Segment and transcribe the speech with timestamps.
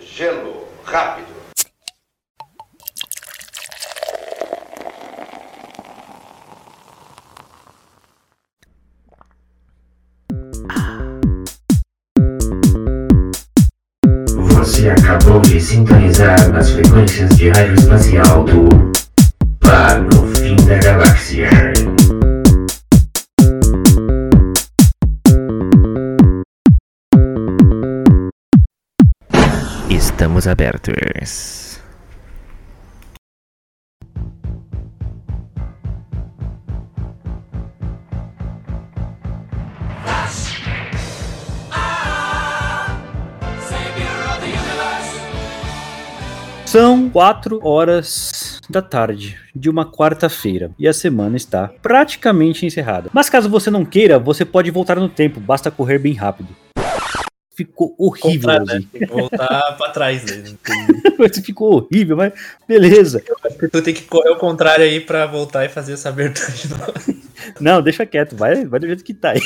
[0.00, 1.26] Gelo, rápido.
[14.54, 18.89] Você acabou de sintonizar nas frequências de rádio espacial do
[46.70, 53.10] São 4 horas da tarde de uma quarta-feira e a semana está praticamente encerrada.
[53.12, 56.54] Mas caso você não queira, você pode voltar no tempo, basta correr bem rápido.
[57.60, 58.48] Ficou horrível.
[58.48, 58.82] Comprar, né?
[58.90, 60.24] Tem que voltar pra trás.
[60.24, 60.44] Né?
[61.44, 62.32] Ficou horrível, mas
[62.66, 63.22] beleza.
[63.70, 67.20] Tu tem que correr o contrário aí pra voltar e fazer essa abertura de novo.
[67.60, 69.40] Não, deixa quieto, vai, vai do jeito que tá aí.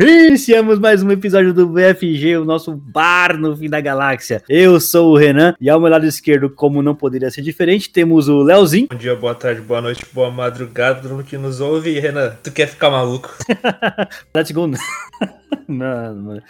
[0.00, 4.42] Iniciamos mais um episódio do VFG, o nosso bar no fim da galáxia.
[4.48, 8.28] Eu sou o Renan e ao meu lado esquerdo, como não poderia ser diferente, temos
[8.28, 8.88] o Leozinho.
[8.90, 11.98] Bom dia, boa tarde, boa noite, boa madrugada, todo mundo que nos ouve.
[12.00, 13.32] Renan, tu quer ficar maluco?
[14.34, 14.70] Let's go.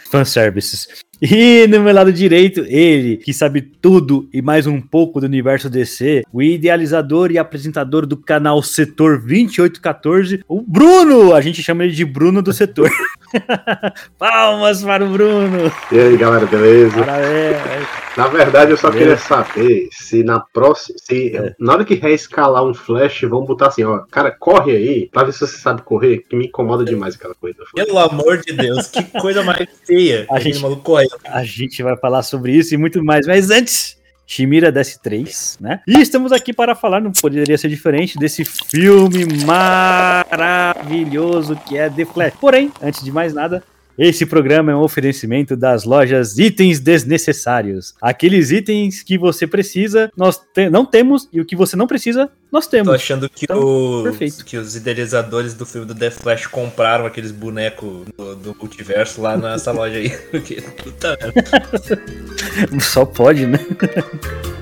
[0.09, 0.87] Fanservices.
[1.21, 5.69] E no meu lado direito, ele, que sabe tudo e mais um pouco do universo
[5.69, 11.33] DC, o idealizador e apresentador do canal Setor 2814, o Bruno!
[11.33, 12.89] A gente chama ele de Bruno do Setor.
[14.17, 15.71] Palmas para o Bruno!
[15.91, 17.03] E aí, galera, beleza?
[17.03, 17.87] Parabéns!
[18.17, 19.15] Na verdade, eu só Beleza.
[19.15, 20.97] queria saber se na próxima.
[20.99, 21.53] Se É.
[21.59, 23.99] na hora que reescalar um flash, vamos botar assim, ó.
[24.11, 27.57] Cara, corre aí, pra ver se você sabe correr, que me incomoda demais aquela coisa.
[27.73, 30.25] Pelo amor de Deus, que coisa mais feia.
[30.31, 30.95] A gente- maluco.
[30.97, 33.97] A gente vai falar sobre isso e muito mais, mas antes.
[34.31, 35.79] Shimira DS3, né?
[35.87, 42.05] E estamos aqui para falar, não poderia ser diferente, desse filme maravilhoso que é The
[42.05, 42.33] Flash.
[42.39, 43.63] Porém, antes de mais nada,
[43.97, 47.93] esse programa é um oferecimento das lojas Itens Desnecessários.
[48.01, 52.29] Aqueles itens que você precisa, nós te- não temos, e o que você não precisa,
[52.51, 52.89] nós Tô temos.
[52.93, 54.03] achando que, Então, o-
[54.45, 59.37] que os idealizadores do filme do The Flash compraram aqueles bonecos do, do multiverso lá
[59.37, 60.09] nessa loja aí.
[60.31, 62.79] Porque, puta merda.
[62.81, 63.59] Só pode, né?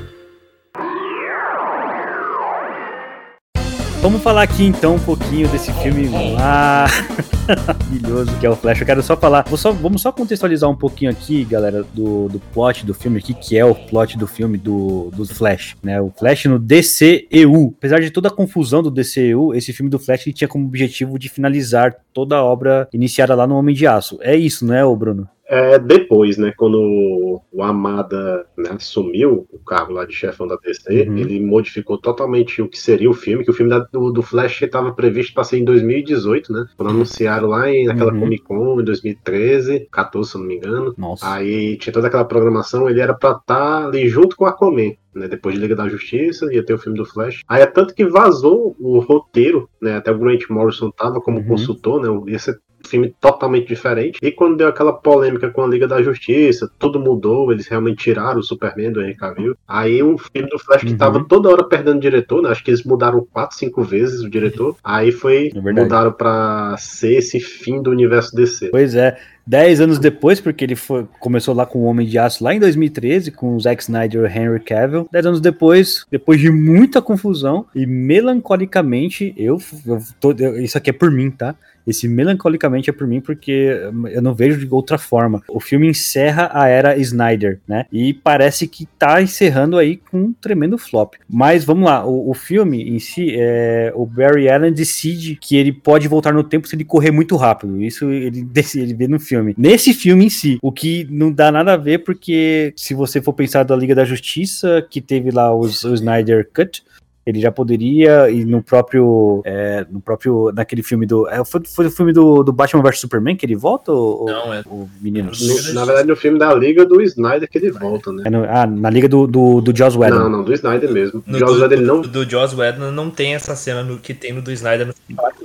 [4.02, 8.80] Vamos falar aqui então um pouquinho desse filme maravilhoso que é o Flash.
[8.80, 12.86] Eu quero só falar, só- vamos só contextualizar um pouquinho aqui, galera, do, do plot
[12.86, 16.00] do filme aqui, que é o plot do filme do, do Flash, né?
[16.00, 17.74] O Flash no DCEU.
[17.78, 21.28] Apesar de toda a confusão do DCEU, esse filme do Flash tinha como objetivo de
[21.28, 24.18] finalizar toda a obra iniciada lá no Homem de Aço.
[24.22, 25.28] É isso, né, Bruno?
[25.50, 26.53] É depois, né?
[26.58, 31.18] Quando o Amada né, assumiu o cargo lá de chefão da DC, Uhum.
[31.18, 34.62] ele modificou totalmente o que seria o filme, que o filme da- do, do Flash
[34.62, 36.66] estava previsto para ser em 2018, né?
[36.75, 38.19] Quando anunciaram lá em, naquela Uhum.
[38.19, 40.94] Comic Con em 2013, 14, se não me engano.
[40.97, 41.31] Nossa.
[41.34, 45.28] Aí tinha toda aquela programação, ele era pra estar ali junto com a Aquaman, né?
[45.30, 47.41] Depois de Liga da Justiça, ia ter o filme do Flash.
[47.47, 49.96] Aí é tanto que vazou o roteiro, né?
[49.96, 51.47] Até o Grant Morrison tava como Uhum.
[51.47, 52.31] consultor, né?
[52.31, 54.20] Ia ser filme totalmente diferente.
[54.22, 58.40] E quando deu aquela polêmica com a Liga da Justiça, tudo mudou, eles realmente tiraram
[58.40, 59.56] o Superman do Henry Cavill.
[59.68, 60.98] Aí um filme do Flash que Uhum.
[60.98, 62.50] tava toda hora perdendo diretor, né?
[62.50, 64.75] Acho que eles mudaram quatro, cinco vezes o diretor.
[64.84, 68.70] Aí foi É mudaram pra ser esse fim do universo DC.
[68.70, 72.44] Pois é, 10 anos depois, porque ele foi, começou lá com o Homem de Aço
[72.44, 75.08] lá em 2013, com o Zack Snyder e o Henry Cavill.
[75.12, 80.90] 10 anos depois, depois de muita confusão e melancolicamente, eu, eu tô- eu- isso aqui
[80.90, 81.56] é por mim, tá?
[81.88, 83.80] Esse melancolicamente é por mim porque
[84.12, 85.42] eu não vejo de outra forma.
[85.48, 87.86] O filme encerra a era Snyder, né?
[87.92, 91.16] E parece que tá encerrando aí com um tremendo flop.
[91.30, 95.72] Mas vamos lá, o, o filme em si, é, o Barry Allen decide que ele
[95.72, 97.81] pode voltar no tempo se ele correr muito rápido.
[97.81, 99.56] Isso ele, ele vê no filme.
[99.58, 103.34] Nesse filme em si, o que não dá nada a ver porque se você for
[103.34, 106.83] pensar da Liga da Justiça, que teve lá os, o Snyder Cut,
[107.29, 111.88] ele já poderia e no próprio é, no próprio naquele filme do é, foi, foi
[111.88, 114.62] o filme do, do Batman vs Superman que ele volta ou, Não, é.
[114.65, 118.24] o menino No- na verdade, no filme da Liga do Snyder que ele volta, né?
[118.25, 121.24] É no- ah, na liga do, do, do Joss Whedon Não, não, do Snyder mesmo.
[121.27, 122.01] No Joss do, Whedon ele não.
[122.01, 124.88] do, do Joss Whedon não tem essa cena no, que tem no do Snyder.
[124.88, 124.94] No,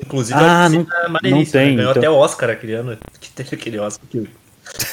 [0.04, 1.76] inclusive, Ah, é uma não- não tem, né?
[1.76, 2.00] Ganhou então.
[2.02, 2.96] até o Oscar aquele ano.
[3.20, 4.06] Que teve aquele Oscar.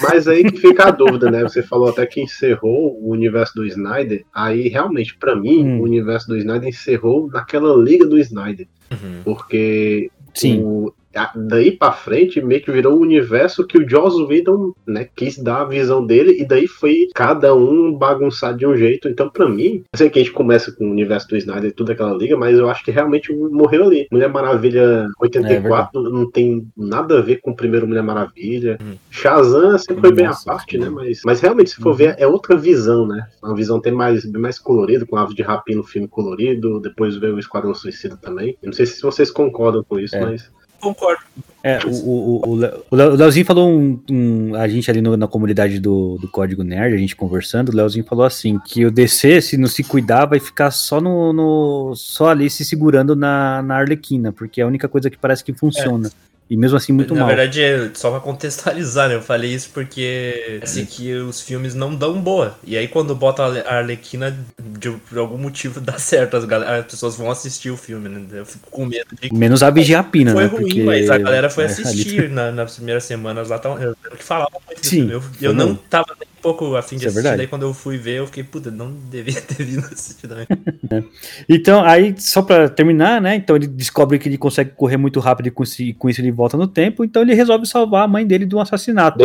[0.01, 1.41] Mas aí que fica a dúvida, né?
[1.43, 4.25] Você falou até que encerrou o universo do Snyder.
[4.33, 5.79] Aí, realmente, pra mim, Hum.
[5.79, 8.67] o universo do Snyder encerrou naquela Liga do Snyder.
[8.91, 9.21] Uhum.
[9.23, 10.93] Porque sim o-
[11.35, 15.61] daí pra frente meio que virou o universo que o Joss Whedon, né, quis dar
[15.61, 19.07] a visão dele e daí foi cada um bagunçado de um jeito.
[19.07, 21.73] Então, pra mim, eu sei que a gente começa com o universo do Snyder e
[21.73, 24.07] tudo aquela liga, mas eu acho que realmente morreu ali.
[24.11, 28.77] Mulher Maravilha 84 não tem nada a ver com o primeiro Mulher Maravilha.
[28.81, 28.95] Uhum.
[29.09, 30.89] Shazam sempre foi bem à parte, né?
[30.89, 31.95] Mas, mas realmente, se for Uhum.
[31.95, 33.27] ver, é outra visão, né?
[33.43, 37.15] Uma visão até mais, bem mais colorida, com Aves de Rapina no filme colorido, depois
[37.15, 38.57] veio o Esquadrão Suicida também.
[38.61, 40.21] Eu não sei se vocês concordam com isso, É.
[40.21, 40.51] mas.
[40.79, 41.21] Concordo.
[41.61, 44.89] É, o, o, o, o Le- o Le- o Leozinho falou um, um- A gente
[44.89, 48.57] ali no- na comunidade do, do Código Nerd, a gente conversando, o Leozinho falou assim:
[48.59, 51.33] que o DC, se não se cuidar, vai ficar só no.
[51.33, 55.43] no- só ali se segurando na, na Arlequina, porque é a única coisa que parece
[55.43, 56.09] que funciona.
[56.49, 57.27] E mesmo assim, muito Na mal.
[57.27, 59.15] verdade, é só pra contextualizar, né?
[59.15, 62.57] Eu falei isso porque assim que os filmes não dão boa.
[62.63, 66.37] E aí quando bota a Arlequina, de, por algum motivo dá certo.
[66.37, 68.27] As, gal- as pessoas vão assistir o filme, né?
[68.39, 70.47] Eu fico com medo de Menos a Vigiapina, foi né?
[70.47, 73.59] ruim, porque, mas a galera foi é, assistir na- nas primeiras semanas lá.
[73.59, 75.13] Tava, eu lembro que falava muito Sim, filme.
[75.13, 77.13] Eu, foi eu não tava nem pouco afim de Isso é assistir.
[77.15, 77.37] verdade.
[77.37, 80.45] Daí quando eu fui ver, eu fiquei, puta, não devia ter vindo assistir também.
[81.47, 83.35] Então, aí, só pra terminar, né?
[83.35, 86.31] Então ele descobre que ele consegue correr muito rápido e com isso, com isso ele
[86.31, 87.03] volta no tempo.
[87.03, 89.19] Então ele resolve salvar a mãe dele de um assassinato.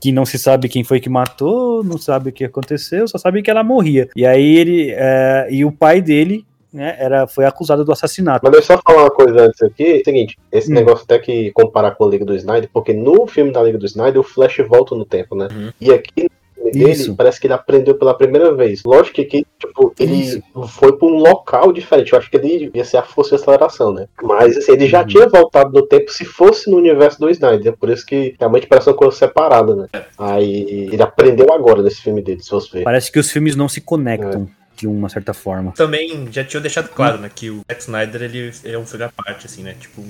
[0.00, 3.42] Que não se sabe quem foi que matou, não sabe o que aconteceu, só sabe
[3.42, 4.08] que ela morria.
[4.16, 4.90] E aí ele.
[4.96, 6.44] é, e o pai dele.
[6.72, 8.40] Né, era, foi acusado do assassinato.
[8.42, 10.02] Mas deixa eu só falar uma coisa antes aqui.
[10.04, 10.74] Seguinte, esse Hum.
[10.74, 13.86] negócio até que comparar com a Liga do Snyder, porque no filme da Liga do
[13.86, 15.46] Snyder o Flash volta no tempo, né?
[15.52, 15.70] Uhum.
[15.80, 16.28] E aqui
[16.62, 17.14] dele Isso.
[17.14, 18.82] parece que ele aprendeu pela primeira vez.
[18.84, 20.42] Lógico que aqui, tipo, ele Isso.
[20.68, 22.12] foi pra um local diferente.
[22.12, 24.06] Eu acho que ele ia ser a força e a aceleração, né?
[24.22, 25.06] Mas assim, ele já Uhum.
[25.06, 27.76] tinha voltado no tempo se fosse no universo do Snyder.
[27.76, 29.88] Por isso que realmente parece uma coisa separada, né?
[30.18, 32.84] Aí ele aprendeu agora nesse filme dele, se você ver.
[32.84, 35.72] Parece que os filmes não se conectam de uma certa forma.
[35.72, 37.30] Também já tinha deixado claro, né?
[37.32, 39.74] Que o Zack Snyder ele é um filho à parte, assim, né?
[39.78, 40.02] Tipo.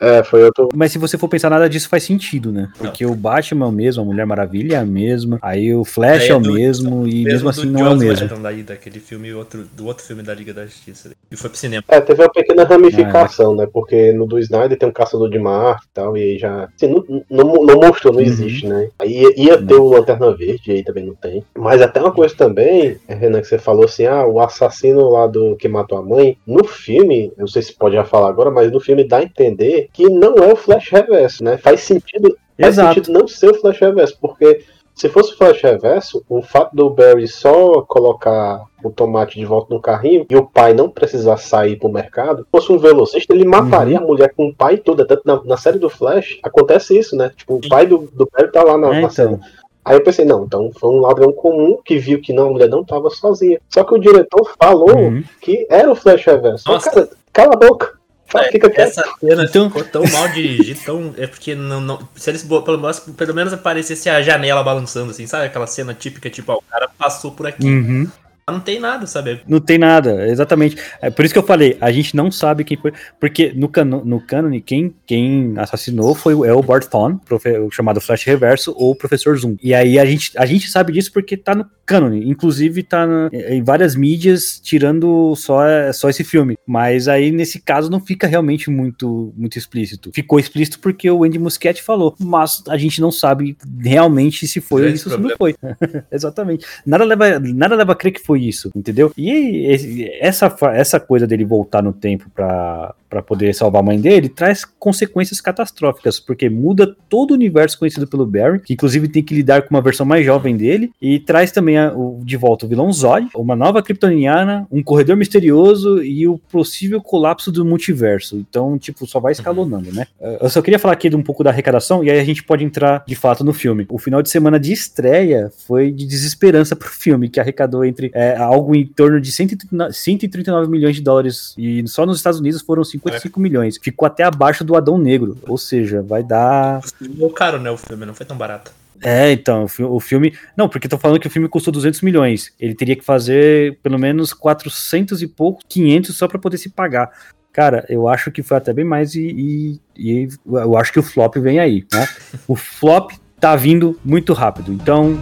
[0.00, 0.68] É, foi outro.
[0.74, 2.68] Mas se você for pensar, nada disso faz sentido, né?
[2.78, 6.24] Porque o Batman é o mesmo, a Mulher Maravilha é a mesma, aí o Flash
[6.24, 8.26] é é o do- mesmo, e mesmo assim do não é o Joss mesmo.
[8.28, 11.10] Whedon daí, daquele filme, outro, do outro filme da Liga da Justiça.
[11.30, 11.82] E foi pro cinema.
[11.88, 13.66] É, teve uma pequena ramificação, né?
[13.72, 16.64] Porque no do Snyder tem um caçador de Marte e tal, e aí já.
[16.74, 18.26] Assim, não, não, não mostrou, não Uhum.
[18.26, 18.88] existe, né?
[18.98, 21.42] Aí ia, ia ter o Lanterna Verde, aí também não tem.
[21.56, 25.26] Mas até uma coisa também, é, Renan, que você falou assim: ah, o assassino lá
[25.26, 26.36] do que matou a mãe.
[26.46, 29.22] No filme, eu não sei se pode já falar agora, mas no filme dá a
[29.22, 29.47] entender
[29.92, 31.56] que não é o Flash Reverso, né?
[31.58, 32.36] Faz sentido.
[32.60, 32.94] Faz Exato.
[32.94, 34.64] sentido não ser o Flash Reverso, porque
[34.94, 39.72] se fosse o Flash Reverso, o fato do Barry só colocar o tomate de volta
[39.72, 43.98] no carrinho e o pai não precisar sair pro mercado, fosse um velocista, ele mataria
[43.98, 44.04] Uhum.
[44.04, 45.06] a mulher com o pai toda.
[45.06, 47.30] Tanto na, na série do Flash, acontece isso, né?
[47.36, 49.34] Tipo, o pai do, do Barry tá lá na, É, na cena.
[49.34, 49.48] então.
[49.84, 52.68] Aí eu pensei, não, então foi um ladrão comum que viu que não, a mulher
[52.68, 53.58] não tava sozinha.
[53.72, 55.22] Só que o diretor falou Uhum.
[55.40, 56.64] que era o Flash Reverso.
[56.64, 57.96] Cara, cala a boca.
[58.28, 58.70] Fala, É, fica.
[58.80, 61.14] Essa cena Então- ficou tão mal dirigida, tão.
[61.16, 62.08] É porque não, não.
[62.14, 65.46] Se eles pelo menos, pelo menos aparecesse a janela balançando, assim, sabe?
[65.46, 67.66] Aquela cena típica, tipo, ó, o cara passou por aqui.
[67.66, 68.06] Uhum.
[68.46, 69.42] Mas não tem nada, sabe?
[69.46, 70.76] Não tem nada, exatamente.
[71.02, 74.02] É por isso que eu falei, a gente não sabe quem foi, porque no, cano,
[74.04, 78.92] no cânone, quem, quem assassinou foi o El Barthon, profe- o chamado Flash Reverso, ou
[78.92, 79.56] o Professor Zoom.
[79.62, 83.30] E aí a gente, a gente sabe disso porque tá no cânone, inclusive tá na-
[83.32, 85.60] em várias mídias, tirando só,
[85.94, 86.56] só esse filme.
[86.66, 90.10] Mas aí, nesse caso, não fica realmente muito, muito explícito.
[90.14, 94.90] Ficou explícito porque o Andy Muschietti falou, mas a gente não sabe realmente se foi
[94.92, 95.54] isso ou se não foi.
[96.12, 96.66] Exatamente.
[96.84, 99.10] Nada leva, nada leva a crer que foi isso, entendeu?
[99.16, 103.98] E esse- essa, essa coisa dele voltar no tempo pra, pra poder salvar a mãe
[103.98, 109.22] dele traz consequências catastróficas, porque muda todo o universo conhecido pelo Barry, que inclusive tem
[109.22, 112.68] que lidar com uma versão mais jovem dele, e traz também o- de volta o
[112.68, 118.36] vilão Zod, uma nova kryptoniana, um corredor misterioso e o possível colapso do multiverso.
[118.36, 120.06] Então, tipo, só vai escalonando, né?
[120.20, 122.42] Eh, Eu só queria falar aqui de um pouco da arrecadação, e aí a gente
[122.42, 123.86] pode entrar de fato no filme.
[123.88, 128.36] O final de semana de estreia foi de desesperança pro filme, que arrecadou entre é,
[128.36, 132.82] algo em torno de 139, 139 milhões de dólares, e só nos Estados Unidos foram
[132.84, 133.78] 55 milhões.
[133.82, 137.70] Ficou até abaixo do Adão Negro, ou seja, vai dar Ficou caro, né?
[137.70, 138.70] O filme não foi tão barato.
[139.02, 140.32] É, então, o fi- o filme.
[140.56, 142.52] Não, porque tô falando que o filme custou 200 milhões.
[142.58, 147.10] Ele teria que fazer pelo menos 400 e pouco, 500 só pra poder se pagar.
[147.52, 151.02] Cara, eu acho que foi até bem mais e, e- e eu acho que o
[151.02, 152.06] flop vem aí, né?
[152.46, 154.72] O flop tá vindo muito rápido.
[154.72, 155.18] Então,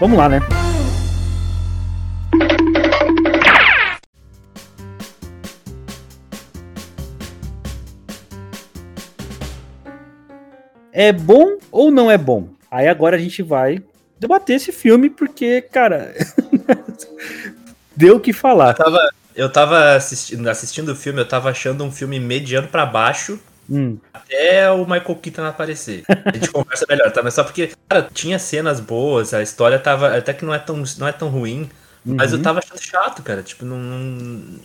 [0.00, 0.40] vamos lá, né?
[10.92, 12.53] É bom ou não é bom?
[12.74, 13.80] Aí agora a gente vai
[14.18, 16.12] debater esse filme, porque, cara,
[17.94, 18.70] deu o que falar.
[18.70, 22.84] Eu tava, eu tava assistindo, assistindo o filme, eu tava achando um filme mediano pra
[22.84, 23.38] baixo,
[23.70, 26.02] Hum, Até o Michael Keaton aparecer.
[26.06, 27.22] A gente conversa melhor, tá?
[27.22, 30.14] Mas só porque, cara, tinha cenas boas, a história tava.
[30.14, 31.70] Até que não é tão, não é tão ruim.
[32.04, 32.42] Mas eu uhum.
[32.44, 33.42] tava achando chato, cara.
[33.42, 33.78] Tipo, não,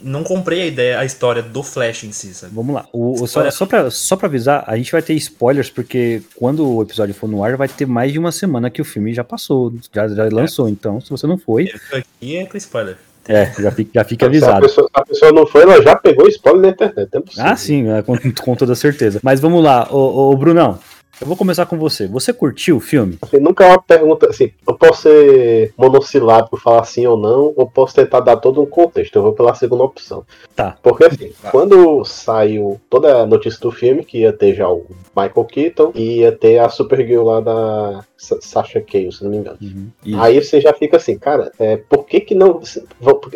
[0.03, 2.53] não, comprei a ideia, a história do Flash em si, sabe?
[2.53, 2.85] Vamos lá.
[2.91, 6.67] O, o- só, só, pra, só pra avisar, a gente vai ter spoilers, porque quando
[6.67, 9.23] o episódio for no ar, vai ter mais de uma semana que o filme já
[9.23, 10.67] passou, já, já lançou.
[10.67, 12.97] Então, se você não foi, Aqui é com spoiler.
[13.27, 14.61] é, já fica, já fica Se a, avisado.
[14.67, 17.09] pessoa, se a pessoa não foi, ela já pegou spoiler na internet.
[17.15, 17.41] É.
[17.41, 19.19] Ah, sim, é, com, com toda certeza.
[19.23, 20.77] Mas vamos lá, ô, ô, Brunão.
[21.21, 22.07] Eu vou começar com você.
[22.07, 23.17] Você curtiu o filme?
[23.21, 24.51] Assim, nunca é uma pergunta assim.
[24.65, 29.17] Eu posso ser monossilábico, falar sim ou não, ou posso tentar dar todo um contexto.
[29.17, 30.23] Eu vou pela segunda opção.
[30.55, 30.77] Tá.
[30.81, 31.51] Porque assim, Tá.
[31.51, 34.85] quando saiu toda a notícia do filme, que ia ter já o
[35.15, 39.57] Michael Keaton e ia ter a Supergirl lá da Sasha Cale, se não me engano.
[39.61, 40.19] Isso.
[40.21, 42.59] Aí você já fica assim, cara, é, por que que não.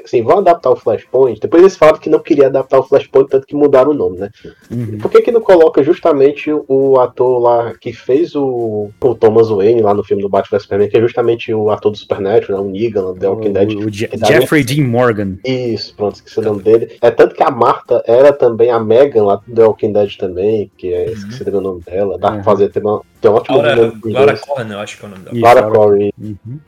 [0.03, 1.39] assim, vão adaptar o Flashpoint?
[1.39, 4.29] Depois eles falaram que não queria adaptar o Flashpoint, tanto que mudaram o nome, né?
[4.69, 4.97] Uhum.
[4.99, 9.81] Por que que não coloca justamente o ator lá que fez o, o Thomas Wayne
[9.81, 12.71] lá no filme do Batman Superman, que é justamente o ator do Supernatural, né, o
[12.71, 13.71] Negan, lá do The Walking Dead.
[13.73, 15.37] O, o Je- Jeffrey Dean Morgan.
[15.45, 16.97] Isso, pronto, esqueci o nome dele.
[17.01, 20.69] É tanto que a Marta era também a Megan lá do The Walking Dead também,
[20.77, 22.17] que é, esqueci também o nome dela.
[22.17, 22.43] Dá pra Uhum.
[22.43, 24.37] fazer, tem, uma, tem um ótimo Laura, nome Laura.
[24.37, 25.39] Cohen, eu acho que é o nome dela.
[25.39, 26.13] Laura Corey.
[26.21, 26.59] Uhum.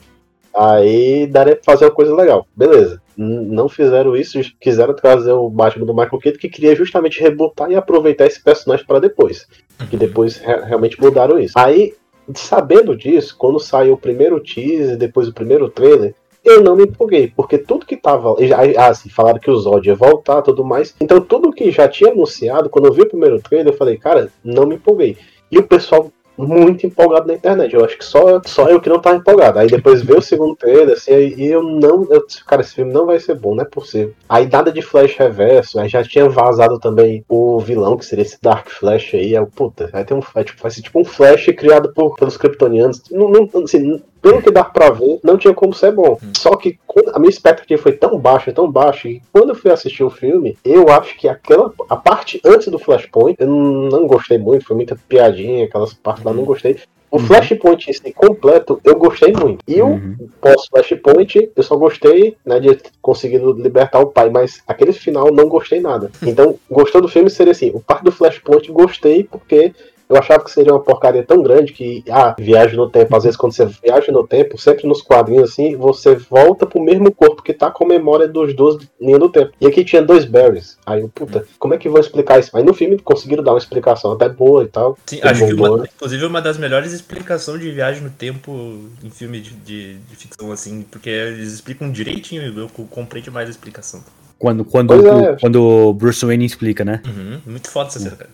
[0.58, 2.48] Aí daria pra fazer uma coisa legal.
[2.56, 3.02] Beleza.
[3.18, 7.76] Não fizeram isso, quiseram trazer o Batman do Michael Keaton, que queria justamente rebutar e
[7.76, 9.46] aproveitar esse personagem pra depois.
[9.90, 11.60] Que depois re- realmente mudaram isso.
[11.60, 11.94] Aí,
[12.34, 17.34] sabendo disso, quando saiu o primeiro teaser, depois o primeiro trailer, eu não me empolguei,
[17.36, 18.36] porque tudo que tava.
[18.78, 20.96] Ah, assim, falaram que o Zod ia voltar tudo mais.
[21.02, 24.30] Então, tudo que já tinha anunciado, quando eu vi o primeiro trailer, eu falei, cara,
[24.44, 25.18] não me empolguei.
[25.52, 27.74] E o pessoal muito empolgado na internet.
[27.74, 29.60] Eu acho que só, só eu que não tava empolgado.
[29.60, 32.08] Aí depois veio o segundo trailer, assim, aí eu não.
[32.10, 34.14] Eu, disse, cara, esse filme não vai ser bom, não é possível.
[34.28, 38.38] Aí nada de Flash reverso, aí já tinha vazado também o vilão, que seria esse
[38.42, 39.26] Dark Flash aí.
[39.26, 42.16] Aí, eu, puta, vai ter um é, tipo, vai ser tipo um Flash criado por,
[42.16, 43.02] pelos Kryptonianos.
[43.12, 46.18] Não, não, assim, pelo que dá pra ver, não tinha como ser bom.
[46.36, 46.80] Só que
[47.14, 50.58] a minha expectativa foi tão baixa, tão baixa, e quando eu fui assistir o filme,
[50.66, 54.98] eu acho que aquela a parte antes do Flashpoint, eu não, gostei muito, foi muita
[55.08, 56.76] piadinha, aquelas partes lá, não gostei.
[57.12, 59.60] O Flashpoint em si completo, eu gostei muito.
[59.68, 60.16] E o Uhum.
[60.42, 65.48] pós-Flashpoint, eu só gostei né, de ter conseguido libertar o pai, mas aquele final não
[65.48, 66.10] gostei nada.
[66.24, 69.72] Então, gostou do filme seria assim: o parte do Flashpoint gostei porque
[70.10, 73.16] eu achava que seria uma porcaria tão grande que, ah, viagem no tempo.
[73.16, 77.12] Às vezes, quando você viaja no tempo, sempre nos quadrinhos assim, você volta pro mesmo
[77.14, 79.52] corpo que tá com a memória dos dois linhas do tempo.
[79.60, 80.78] E aqui tinha dois Barrys.
[80.86, 82.52] Aí eu, puta, como é que vão explicar isso?
[82.54, 84.98] Mas no filme conseguiram dar uma explicação até boa e tal.
[85.06, 89.40] Sim, acho que uma, inclusive uma das melhores explicações de viagem no tempo em filme
[89.42, 94.04] de, de, de ficção, assim, porque eles explicam direitinho, eu comprei demais a explicação.
[94.38, 95.38] Quando, quando, Pois o- é.
[95.40, 97.02] quando o Bruce Wayne explica, né?
[97.06, 98.30] Uhum, muito foda essa cena, cara.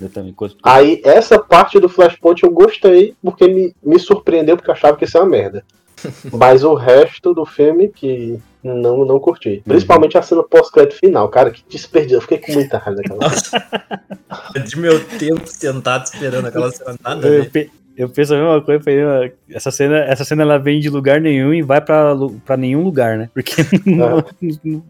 [0.00, 0.34] Eu também.
[0.62, 5.04] Aí, essa parte do Flashpoint eu gostei, porque me, me surpreendeu, porque eu achava que
[5.04, 5.64] isso é uma merda.
[6.32, 9.62] Mas o resto do filme que não, não curti.
[9.64, 12.16] Principalmente a cena pós-crédito final, cara, que desperdício.
[12.16, 13.64] Eu fiquei com muita raiva daquela cena.
[14.66, 18.82] De meu tempo sentado esperando aquela cena, nada Eu, pe- eu penso a mesma coisa,
[18.82, 22.56] falei, ah, essa cena, essa cena ela vem de lugar nenhum e vai pra, pra
[22.56, 23.30] nenhum lugar, né?
[23.32, 23.52] Porque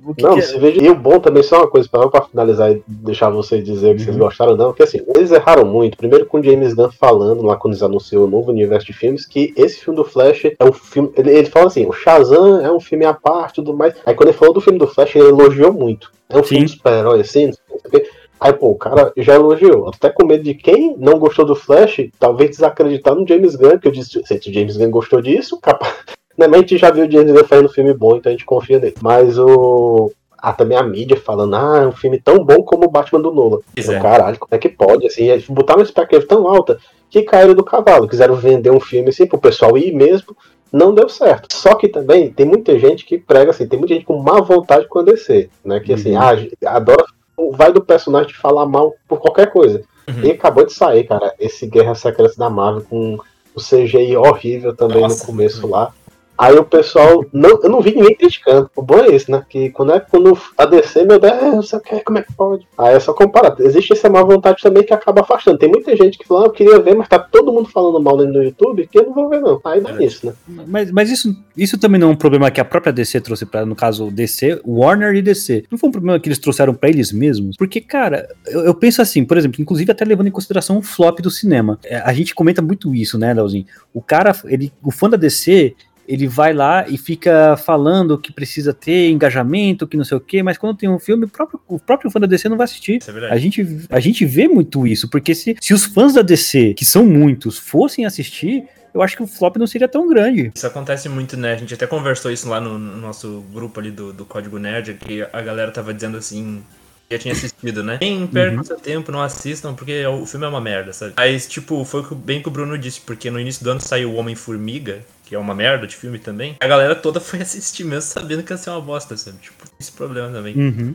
[0.04, 0.76] o que Não, que é?
[0.84, 4.02] E o bom também, só uma coisa, pra, pra finalizar e deixar vocês dizer que
[4.02, 4.22] vocês Uhum.
[4.22, 5.96] gostaram, não, porque assim, eles erraram muito.
[5.96, 9.26] Primeiro com o James Gunn falando, lá quando eles anunciou o novo universo de filmes,
[9.26, 11.10] que esse filme do Flash é um filme.
[11.16, 13.94] Ele, ele fala assim: o Shazam é um filme à parte e tudo mais.
[14.06, 16.10] Aí quando ele falou do filme do Flash, ele elogiou muito.
[16.28, 16.72] É um filme Sim.
[16.72, 18.08] de super-herói, assim, não sei o quê.
[18.44, 19.88] Aí, pô, o cara já elogiou.
[19.88, 23.88] Até com medo de quem não gostou do Flash, talvez desacreditar no James Gunn, que
[23.88, 25.94] eu disse, se o James Gunn gostou disso, capaz.
[26.36, 28.44] Né, mas a gente já viu o James Gunn fazendo filme bom, então a gente
[28.44, 28.96] confia nele.
[29.00, 30.10] Mas o.
[30.36, 33.32] Ah, também a mídia falando, ah, é um filme tão bom como o Batman do
[33.32, 33.58] Nolan.
[33.76, 34.00] Eu, é.
[34.00, 35.06] Caralho, como é que pode?
[35.06, 36.76] Assim, botaram uma expectativa tão alta
[37.08, 38.08] que caíram do cavalo.
[38.08, 40.36] Quiseram vender um filme assim pro pessoal ir mesmo.
[40.72, 41.54] Não deu certo.
[41.54, 44.88] Só que também tem muita gente que prega assim, tem muita gente com má vontade
[44.88, 45.78] com a DC, né?
[45.78, 46.20] Que assim, Uhum.
[46.20, 46.36] ah,
[46.66, 47.04] adora.
[47.52, 49.82] Vai do personagem falar mal por qualquer coisa.
[50.08, 50.24] Uhum.
[50.24, 53.18] E acabou de sair, cara, esse Guerra Secreta da Marvel com
[53.54, 55.20] o CGI horrível também Nossa.
[55.20, 55.92] no começo lá.
[56.36, 57.24] Aí o pessoal.
[57.32, 58.68] Não, eu não vi ninguém criticando.
[58.74, 59.44] O bom é esse, né?
[59.48, 62.22] Que quando é quando a DC, meu Deus, é, não sei o que, como é
[62.22, 62.66] que pode?
[62.76, 63.54] Aí é só comparar.
[63.60, 65.58] Existe essa má vontade também que acaba afastando.
[65.58, 68.16] Tem muita gente que fala, ah, eu queria ver, mas tá todo mundo falando mal
[68.16, 69.60] no YouTube, que eu não vou ver, não.
[69.64, 69.96] Aí dá É.
[69.96, 70.32] nisso, né?
[70.66, 73.64] Mas, mas isso, isso também não é um problema que a própria DC trouxe pra,
[73.64, 75.64] no caso, DC, Warner e DC.
[75.70, 77.56] Não foi um problema que eles trouxeram pra eles mesmos?
[77.56, 81.20] Porque, cara, eu, eu penso assim, por exemplo, inclusive até levando em consideração o flop
[81.20, 81.78] do cinema.
[81.84, 83.66] É, a gente comenta muito isso, né, Leozinho?
[83.92, 85.74] O cara, ele, o fã da DC,
[86.06, 90.42] ele vai lá e fica falando que precisa ter engajamento, que não sei o quê,
[90.42, 92.98] mas quando tem um filme, o próprio, o próprio fã da DC não vai assistir.
[93.00, 93.34] Isso é verdade.
[93.34, 96.84] A gente, a gente vê muito isso, porque se, se os fãs da DC, que
[96.84, 100.52] são muitos, fossem assistir, eu acho que o flop não seria tão grande.
[100.54, 101.54] Isso acontece muito, né?
[101.54, 104.94] A gente até conversou isso lá no, no nosso grupo ali do, do Código Nerd,
[104.94, 106.62] que a galera tava dizendo assim.
[107.10, 107.98] Já tinha assistido, né?
[108.00, 108.64] Nem percam Uhum.
[108.64, 111.12] seu tempo, não assistam, porque o filme é uma merda, sabe?
[111.16, 114.14] Mas, tipo, foi bem que o Bruno disse, porque no início do ano saiu o
[114.14, 116.56] Homem-Formiga, que é uma merda de filme também.
[116.60, 119.38] A galera toda foi assistir mesmo sabendo que ia ser uma bosta, sabe?
[119.38, 120.54] Tipo, esse problema também.
[120.56, 120.94] Uhum.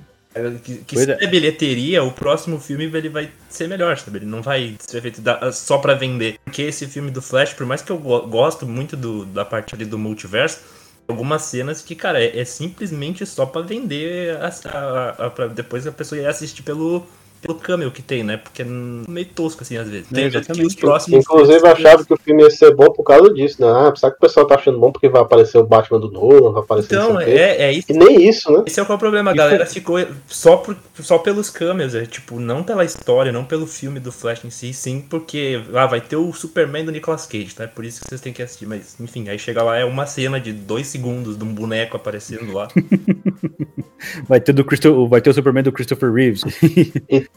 [0.64, 1.18] Que, que Pois se é.
[1.24, 4.20] é bilheteria, o próximo filme ele vai ser melhor, sabe?
[4.20, 6.38] Ele não vai ser feito da- só pra vender.
[6.46, 9.74] Porque esse filme do Flash, por mais que eu go- gosto muito do- da parte
[9.74, 10.60] ali do multiverso,
[11.08, 15.88] algumas cenas que, cara, é, é simplesmente só pra vender, a, a- a- pra depois
[15.88, 17.04] a pessoa ir assistir pelo,
[17.41, 18.38] pelo camel que tem, né?
[18.38, 20.08] Porque é meio tosco assim às vezes.
[20.08, 23.34] Tem vezes que os próximos Inclusive, achava que o filme ia ser bom por causa
[23.34, 23.67] disso, né?
[23.67, 26.51] Ah, sabe que o pessoal tá achando bom porque vai aparecer o Batman do Nolan,
[26.51, 27.91] vai aparecer Então, é, é isso.
[27.91, 28.63] E nem isso, né?
[28.65, 32.05] Esse é o é o problema, a galera ficou só, por, só pelos cameos, é,
[32.05, 36.01] tipo, não pela história, não pelo filme do Flash em si, sim porque ah, vai
[36.01, 37.65] ter o Superman do Nicolas Cage, tá?
[37.65, 40.05] É por isso que vocês têm que assistir, mas enfim, aí chega lá, é uma
[40.05, 42.67] cena de dois segundos de um boneco aparecendo lá.
[44.27, 46.41] Vai ter, do Christo- vai ter o Superman do Christopher Reeves.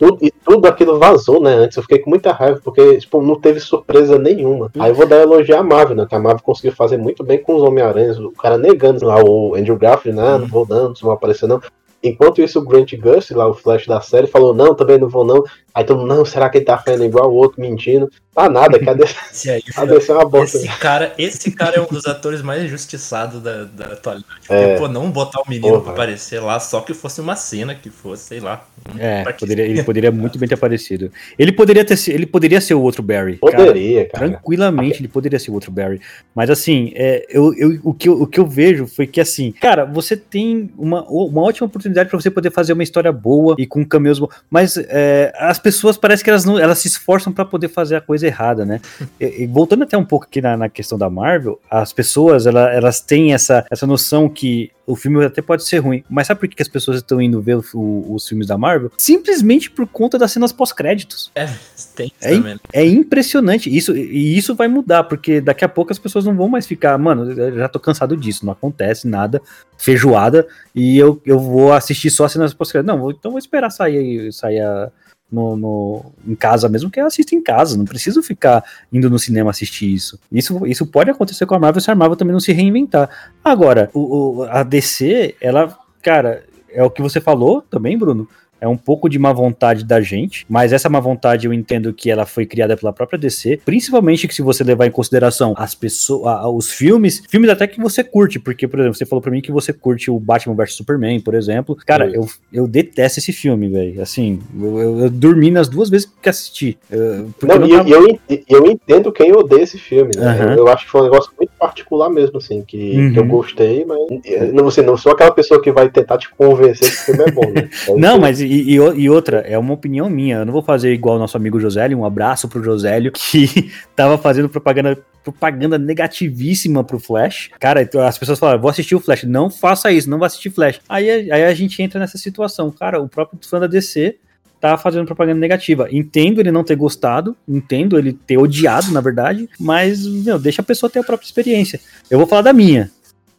[0.00, 1.54] E, tu, e tudo aquilo vazou, né?
[1.54, 4.70] Antes eu fiquei com muita raiva, porque tipo, não teve surpresa nenhuma.
[4.78, 6.06] Aí eu vou dar elogiar a Marvel, né?
[6.08, 8.18] Que a Marvel conseguiu fazer muito bem com os Homem-Aranhas.
[8.18, 10.38] O cara negando lá o Andrew Garfield, né?
[10.38, 11.60] Não vou não, não vão aparecer não.
[12.02, 15.24] Enquanto isso, o Grant Gus, lá o Flash da série, falou: Não, também não vou
[15.24, 15.44] não.
[15.74, 18.10] Aí todo mundo, não, será que ele tá fazendo igual o outro mentindo?
[18.34, 20.56] Tá nada, que a DC, a DC é uma bosta.
[20.56, 24.24] esse cara, esse cara é um dos atores mais injustiçados da, da atualidade.
[24.40, 24.78] Porque, É.
[24.78, 25.82] pô, não botar o menino Porra.
[25.82, 28.64] pra aparecer lá, só que fosse uma cena que fosse, sei lá.
[28.98, 31.12] É, poderia, ele poderia muito bem ter aparecido.
[31.38, 33.36] Ele poderia ter se- ele poderia ser o outro Barry.
[33.38, 33.54] cara.
[33.56, 34.28] Poderia, cara.
[34.30, 36.00] Tranquilamente ele poderia ser o outro Barry.
[36.34, 39.52] Mas assim, é, eu, eu- o, que eu, o que eu vejo foi que assim,
[39.52, 43.66] cara, você tem uma, uma ótima oportunidade pra você poder fazer uma história boa e
[43.66, 44.30] com cameos bons.
[44.50, 48.00] Mas é, as pessoas parece que elas não elas se esforçam pra poder fazer a
[48.00, 48.80] coisa errada, né?
[49.20, 52.70] E, e voltando até um pouco aqui na, na questão da Marvel, as pessoas ela-
[52.70, 56.48] elas têm essa, essa noção que o filme até pode ser ruim, mas sabe por
[56.48, 58.90] que, as pessoas estão indo ver o- o- os filmes da Marvel?
[58.98, 61.30] Simplesmente por conta das cenas pós-créditos.
[61.36, 61.48] É,
[61.94, 62.58] tem É, também.
[62.72, 63.74] é impressionante.
[63.74, 66.98] Isso, e isso vai mudar, porque daqui a pouco as pessoas não vão mais ficar,
[66.98, 69.40] mano, eu já tô cansado disso, não acontece nada,
[69.78, 73.70] feijoada, e eu, eu vou assistir só as cenas pós Não, vou- então vou esperar
[73.70, 74.90] sair, sair a-
[75.32, 79.18] no, no- em casa mesmo, que eu assisto em casa, não preciso ficar indo no
[79.18, 80.18] cinema assistir isso.
[80.30, 83.08] Isso, isso pode acontecer com a Marvel se a Marvel também não se reinventar.
[83.42, 88.28] Agora, o, o- a DC, ela, cara, é o que você falou também, Bruno.
[88.62, 92.08] É um pouco de má vontade da gente, mas essa má vontade eu entendo que
[92.08, 96.26] ela foi criada pela própria DC, principalmente que se você levar em consideração as pessoas,
[96.28, 99.40] a- os filmes, filmes até que você curte, porque, por exemplo, você falou pra mim
[99.40, 101.76] que você curte o Batman vs Superman, por exemplo.
[101.84, 104.00] Cara, eu, eu detesto esse filme, velho.
[104.00, 106.78] Assim, eu, eu- eu dormi nas duas vezes que assisti.
[106.88, 110.24] Eu- Não, eu e eu, tava- eu, eu entendo quem odeia esse filme, né?
[110.24, 110.54] Aham.
[110.54, 113.12] Eu, acho que foi um negócio muito particular mesmo, assim, que, Uhum.
[113.12, 116.30] que eu gostei, mas eu não, você não sou aquela pessoa que vai tentar te
[116.32, 117.68] convencer que o filme é bom, né?
[117.96, 120.38] Não, mas e, e e outra, é uma opinião minha.
[120.38, 121.98] Eu não vou fazer igual o nosso amigo Josélio.
[121.98, 127.50] Um abraço pro Josélio, que tava fazendo propaganda, propaganda negativíssima pro Flash.
[127.58, 129.24] Cara, então as pessoas falam, vou assistir o Flash.
[129.24, 130.80] Não faça isso, não vá assistir Flash.
[130.88, 132.70] Aí, aí a gente entra nessa situação.
[132.70, 134.16] Cara, o próprio fã da DC
[134.60, 135.88] tá fazendo propaganda negativa.
[135.90, 140.64] Entendo ele não ter gostado, entendo ele ter odiado, na verdade, mas, meu, deixa a
[140.64, 141.80] pessoa ter a própria experiência.
[142.08, 142.88] Eu vou falar da minha.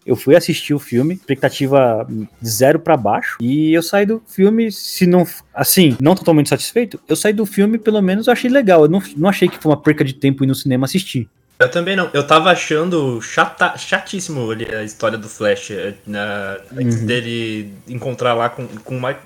[0.05, 2.07] Eu fui assistir o filme, expectativa
[2.43, 7.15] zero pra baixo, e eu saí do filme, se não, assim, não totalmente satisfeito, eu
[7.15, 8.83] saí do filme, pelo menos eu achei legal.
[8.83, 11.29] Eu não, não achei que foi uma perca de tempo ir no cinema assistir.
[11.59, 12.09] Eu também não.
[12.13, 15.71] Eu tava achando chata, chatíssimo ali a história do Flash.
[15.71, 17.05] eh, Na, Uhum.
[17.05, 19.19] dele encontrar lá com, com o Michael.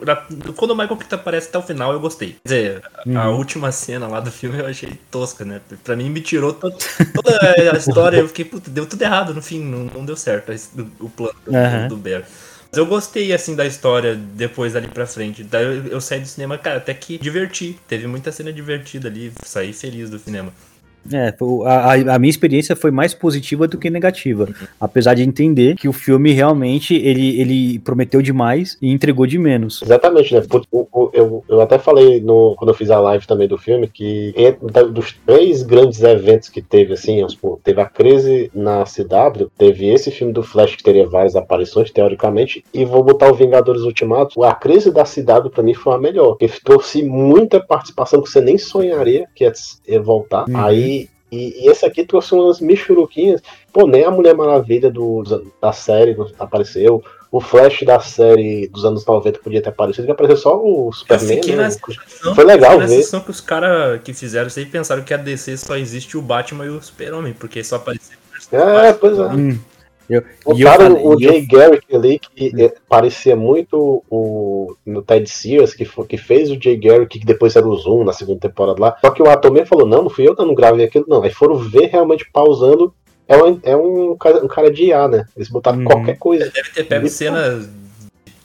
[0.55, 2.35] Quando o Michael Keaton aparece até o final, eu gostei.
[2.45, 3.37] Quer dizer, a- a Uhum.
[3.37, 5.61] última cena lá do filme eu achei tosca, né?
[5.83, 6.71] Pra mim me tirou to-
[7.15, 8.17] toda a história.
[8.17, 9.63] Eu fiquei, puta, deu tudo errado no fim.
[9.63, 10.51] Não, não deu certo
[10.99, 11.87] o, plano do, Aham.
[11.87, 12.23] do Bear.
[12.69, 15.41] Mas eu gostei, assim, da história depois ali pra frente.
[15.43, 17.79] Daí eu, eu saí do cinema, cara, até que diverti.
[17.87, 19.31] Teve muita cena divertida ali.
[19.43, 20.51] Saí feliz do cinema.
[21.11, 21.33] É,
[21.65, 24.47] a, a- minha experiência foi mais positiva do que negativa.
[24.79, 29.81] Apesar de entender que o filme realmente ele, ele prometeu demais e entregou de menos.
[29.81, 30.41] Exatamente, né?
[30.71, 34.33] O- Eu, eu até falei no, quando eu fiz a live também do filme que
[34.93, 40.11] dos três grandes eventos que teve, assim, supor, teve a crise na CW, teve esse
[40.11, 44.43] filme do Flash que teria várias aparições, teoricamente, e vou botar o Vingadores Ultimato.
[44.43, 48.41] A crise da CW pra mim foi a melhor, porque trouxe muita participação que você
[48.41, 49.53] nem sonharia que ia,
[49.87, 50.45] ia voltar.
[50.49, 50.57] Uhum.
[50.57, 50.96] Aí
[51.31, 53.41] E, e esse aqui trouxe umas michuruquinhas.
[53.71, 55.23] Pô, nem a Mulher Maravilha do,
[55.61, 57.03] da série apareceu.
[57.29, 61.41] O Flash da série dos anos 90 podia ter aparecido, que apareceu só o Superman.
[61.57, 61.69] Né?
[62.33, 62.87] Foi legal ver.
[62.87, 66.21] sensação que os caras que fizeram isso aí pensaram que a DC só existe o
[66.21, 68.17] Batman e o Super-Homem, porque só apareceu
[68.53, 69.23] É, pois é.
[69.23, 69.59] Hum.
[70.09, 75.01] Eu, eu Botaram o e eu- Jay Garrick ali, que eh, parecia muito o no
[75.01, 78.13] Ted Sears, que, foi, que fez o Jay Garrick, que depois era o Zoom na
[78.13, 78.95] segunda temporada lá.
[79.01, 81.23] Só que o ator mesmo falou: não, não fui eu que não gravei aquilo, não.
[81.23, 82.93] Aí foram ver realmente pausando.
[83.27, 85.25] É um, é um, cara, um cara de IA, né?
[85.35, 85.83] Eles botaram Uhum.
[85.83, 86.49] qualquer coisa.
[86.49, 87.59] Deve ter pego cena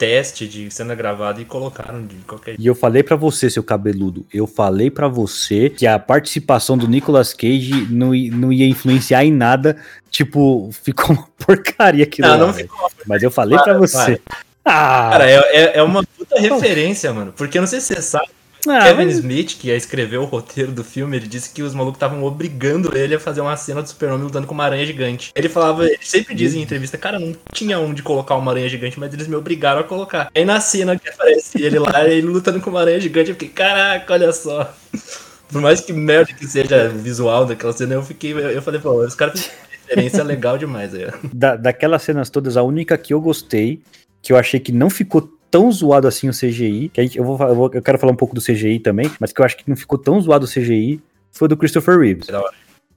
[0.03, 4.27] teste, de cena gravada e colocaram de qualquer E eu falei pra você, seu cabeludo,
[4.35, 9.31] eu falei pra você que a participação do Nicolas Cage não, não ia influenciar em
[9.31, 9.77] nada.
[10.11, 12.91] Tipo, ficou uma porcaria aquilo Não, lá, não ficou.
[13.07, 14.21] Mas eu falei pra Para, você.
[14.65, 17.33] Ah, Cara, é, é, é uma puta referência, mano.
[17.37, 18.29] Porque eu não sei se você sabe,
[18.69, 21.97] ah, Kevin mas- Smith, que escreveu o roteiro do filme, ele disse que os malucos
[21.97, 25.33] estavam obrigando ele a fazer uma cena do Super-Homem lutando com uma aranha gigante.
[25.35, 28.99] Ele falava, ele sempre diz em entrevista, cara, não tinha onde colocar uma aranha gigante,
[28.99, 30.31] mas eles me obrigaram a colocar.
[30.35, 33.49] Aí na cena que aparece ele lá, ele lutando com uma aranha gigante, eu fiquei,
[33.49, 34.73] caraca, olha só.
[35.49, 39.05] Por mais que merda que seja o visual daquela cena, eu fiquei, eu falei, pô,
[39.05, 39.51] os caras
[39.87, 41.09] referência legal demais aí.
[41.33, 43.83] da, daquelas cenas todas, a única que eu gostei,
[44.23, 47.25] que eu achei que não ficou tão zoado assim o CGI, que a gente- eu,
[47.25, 49.57] vou, eu, vou- eu quero falar um pouco do CGI também, mas que eu acho
[49.57, 50.99] que não ficou tão zoado o CGI,
[51.31, 52.27] foi do Christopher Reeves.
[52.27, 52.55] Da hora.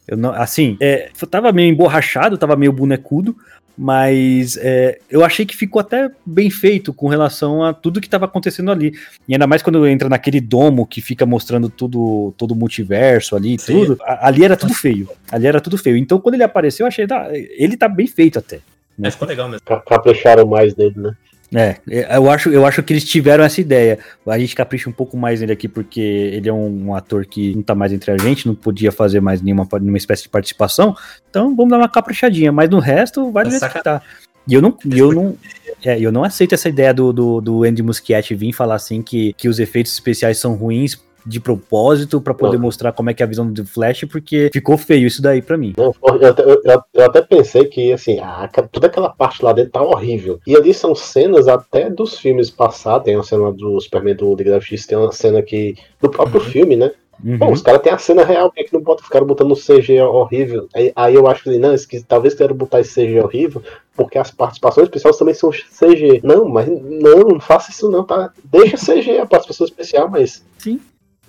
[0.07, 3.35] Eu não, assim, é, tava meio emborrachado, tava meio bonecudo,
[3.77, 8.25] mas é, eu achei que ficou até bem feito com relação a tudo que tava
[8.25, 8.93] acontecendo ali.
[9.27, 13.55] E ainda mais quando entra naquele domo que fica mostrando tudo, todo o multiverso ali
[13.55, 13.73] e Sim.
[13.85, 13.97] tudo.
[14.03, 15.09] a- ali era tudo feio.
[15.31, 15.97] Ali era tudo feio.
[15.97, 18.59] Então quando ele apareceu, eu achei, tá, ele tá bem feito até.
[18.97, 19.65] Mas ficou legal mesmo.
[19.65, 21.11] Ca- Capricharam mais nele, né?
[21.53, 23.99] É, é, eu acho, eu acho que eles tiveram essa ideia.
[24.25, 27.53] A gente capricha um pouco mais nele aqui, porque ele é um, um ator que
[27.55, 30.95] não tá mais entre a gente, não podia fazer mais nenhuma, nenhuma espécie de participação.
[31.29, 34.01] Então vamos dar uma caprichadinha, mas no resto vai do Tá jeito que tá.
[34.47, 35.35] E eu não, eu não,
[35.83, 39.33] é, eu não aceito essa ideia do, do, do Andy Muschietti vir falar assim que,
[39.33, 42.63] que os efeitos especiais são ruins de propósito pra poder Não.
[42.63, 45.57] mostrar como é que é a visão do Flash, porque ficou feio isso daí pra
[45.57, 45.73] mim.
[45.77, 46.61] Não, eu, até- eu-
[46.93, 50.39] eu- até pensei que, assim, a- toda aquela parte lá dentro tá horrível.
[50.45, 53.05] E ali são cenas até dos filmes passados.
[53.05, 55.75] Tem uma cena do Superman do Liga da Justiça, tem uma cena que.
[56.01, 56.91] do próprio filme, né?
[57.23, 57.39] Uhum.
[57.39, 59.55] Pô, os caras têm a cena real, por que, que não bota, ficaram botando um
[59.55, 60.67] CG horrível?
[60.75, 63.63] Aí, aí eu acho que, não, que talvez queiram botar esse CG horrível,
[63.95, 66.19] porque as participações especiais também são CG.
[66.23, 68.31] Não, mas não, não faça isso não, tá?
[68.43, 70.43] Deixa CG a participação especial, mas.
[70.59, 70.79] Sim.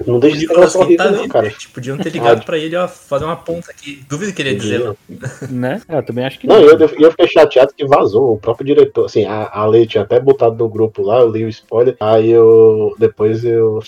[0.05, 1.49] Não deixa Nicolas negócio Cage tá não, vivo, cara.
[1.51, 1.69] gente.
[1.71, 4.05] Podiam ter ligado pra ele, ó, fazer uma ponta aqui.
[4.09, 4.81] Duvido que ele ia dizer.
[4.81, 4.97] não.
[5.51, 5.81] Né?
[5.89, 8.35] Eu também acho que Não, eu, eu fiquei chateado que vazou.
[8.35, 11.45] O próprio diretor, assim, a, a Lei tinha até botado no grupo lá, eu li
[11.45, 11.97] o spoiler.
[11.99, 12.95] Aí eu.
[12.99, 13.81] Depois eu.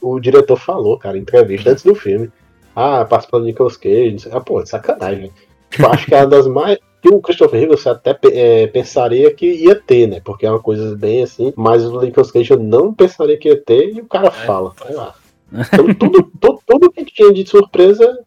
[0.00, 2.30] O diretor falou, cara, em entrevista antes do filme.
[2.74, 4.10] Ah, participando do Nicolas Cage.
[4.12, 5.32] não sei- Ah, pô, de sacanagem.
[5.70, 6.78] Tipo, acho que é uma das mais.
[7.02, 10.20] Que o Christopher Reeve você até é, pensaria que ia ter, né?
[10.24, 11.52] Porque é uma coisa bem assim.
[11.56, 14.72] Mas o Nicolas Cage eu não pensaria que ia ter e o cara fala.
[14.86, 15.14] Sei lá.
[15.52, 18.18] Então, tudo, tudo, tudo que tinha de surpresa.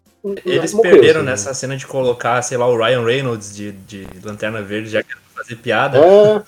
[0.45, 1.29] Eles morreu, perderam assim.
[1.29, 5.11] nessa cena de colocar, sei lá, o Ryan Reynolds de, de Lanterna Verde, já que
[5.11, 5.97] era pra fazer piada.
[5.97, 6.43] É,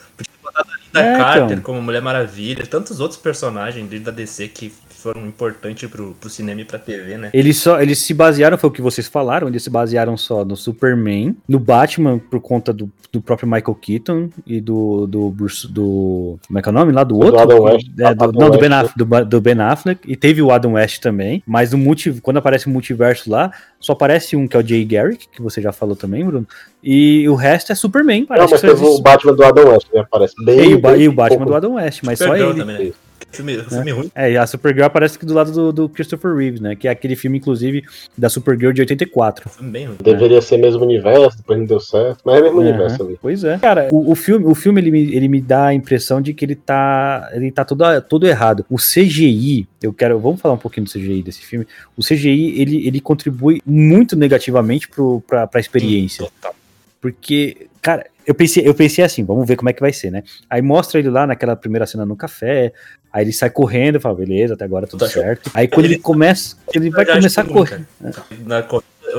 [0.91, 1.61] Da É, Carter então.
[1.61, 6.61] como Mulher Maravilha, tantos outros personagens dentro da DC que foram importantes pro, pro cinema
[6.61, 7.29] e pra TV, né?
[7.33, 10.55] Eles só eles se basearam, foi o que vocês falaram, eles se basearam só no
[10.55, 16.37] Superman, no Batman por conta do, do próprio Michael Keaton e do do Bruce, do
[16.47, 17.39] como é que é o nome lá do Do outro?
[17.39, 17.87] Adam West.
[17.99, 20.51] É, do, Adam não, do ben, West, Affleck, do, do Ben Affleck e teve o
[20.51, 24.55] Adam West também, mas no multi, quando aparece o multiverso lá, só aparece um que
[24.55, 26.47] é o Jay Garrick, que você já falou também, Bruno.
[26.83, 29.69] E o resto é Superman, Não, parece mas que só teve o Batman do Adam
[29.71, 30.05] West, né?
[30.09, 30.71] Parece bem.
[30.71, 31.51] e, o, Ba- e o Batman pouco.
[31.51, 32.59] do Adam West, mas só ele.
[32.59, 32.91] também, né?
[33.31, 34.11] Filme, filme ruim.
[34.13, 36.75] É, e a Supergirl aparece aqui do lado do, do Christopher Reeves, né?
[36.75, 37.83] Que é aquele filme, inclusive,
[38.17, 39.49] da Supergirl de 84.
[39.49, 39.97] Filme bem ruim.
[40.03, 42.21] Deveria ser mesmo universo, depois não deu certo.
[42.25, 43.17] Mas é mesmo universo ali.
[43.21, 43.57] Pois é.
[43.57, 46.43] Cara, o, o filme, o filme ele, me, ele me dá a impressão de que
[46.43, 48.65] ele tá, ele tá todo, todo errado.
[48.69, 50.19] O CGI, eu quero.
[50.19, 51.65] Vamos falar um pouquinho do CGI desse filme.
[51.97, 56.25] O CGI, ele, ele contribui muito negativamente pro, pra, pra experiência.
[56.25, 56.55] Total.
[57.01, 60.23] Porque, cara, eu pensei, eu pensei assim, vamos ver como é que vai ser, né?
[60.49, 62.71] Aí mostra ele lá naquela primeira cena no café,
[63.11, 65.21] aí ele sai correndo, fala, beleza, até agora tudo Tá show.
[65.23, 65.49] certo.
[65.53, 67.85] Aí quando ele, Ele- começa, ele vai começar a correr.
[68.01, 68.13] cara.
[68.45, 68.63] Na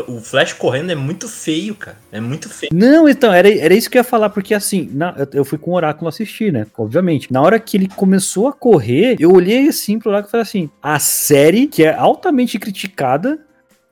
[0.08, 1.98] o Flash correndo é muito feio, cara.
[2.10, 2.70] É muito feio.
[2.74, 5.58] Não, então, era, era isso que eu ia falar, porque assim, na- eu, eu fui
[5.58, 6.66] com o Oráculo assistir, né?
[6.78, 7.30] Obviamente.
[7.30, 10.70] Na hora que ele começou a correr, eu olhei assim pro Oráculo e falei assim:
[10.82, 13.38] a série, que é altamente criticada,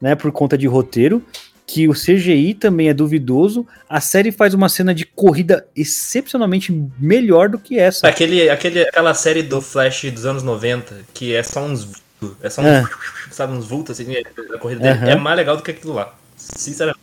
[0.00, 1.22] né, por conta de roteiro,
[1.72, 7.48] que o CGI também é duvidoso, a série faz uma cena de corrida excepcionalmente melhor
[7.48, 8.08] do que essa.
[8.08, 12.02] Aquele, aquele, aquela série do Flash dos anos 90, que é só uns vultos,
[12.42, 12.84] é só uns, É.
[13.30, 14.12] sabe, uns vultos assim,
[14.52, 16.12] a corrida dele, é mais legal do que aquilo lá.
[16.36, 16.99] sinceramente.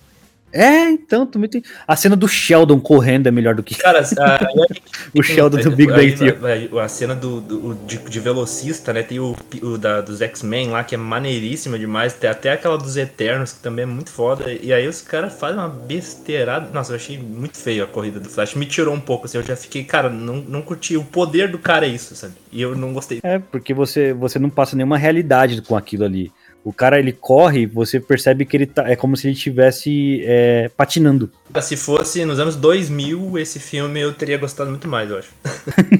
[0.51, 1.61] É, então, também tem.
[1.85, 4.39] A cena do Sheldon correndo é melhor do que Cara, a,
[5.13, 6.69] o Sheldon do Big Bang Theory.
[6.79, 9.03] A cena do, do de, de, velocista, né?
[9.03, 12.13] Tem o, o da, dos X-Men lá, que é maneiríssima demais.
[12.13, 14.51] Tem até aquela dos Eternos, que também é muito foda.
[14.51, 16.69] E aí os caras fazem uma besteirada.
[16.73, 18.55] Nossa, eu achei muito feio a corrida do Flash.
[18.55, 19.37] Me tirou um pouco, assim.
[19.37, 20.95] Eu já fiquei, cara, não, não curti.
[20.95, 22.33] O poder do cara é isso, sabe?
[22.51, 23.19] E eu não gostei.
[23.21, 26.31] É, porque você, você não passa nenhuma realidade com aquilo ali.
[26.67, 28.91] O cara ele corre, você percebe que ele tá.
[28.91, 31.31] É como se ele estivesse é, patinando.
[31.61, 35.29] Se fosse nos anos 2000, esse filme eu teria gostado muito mais, eu acho.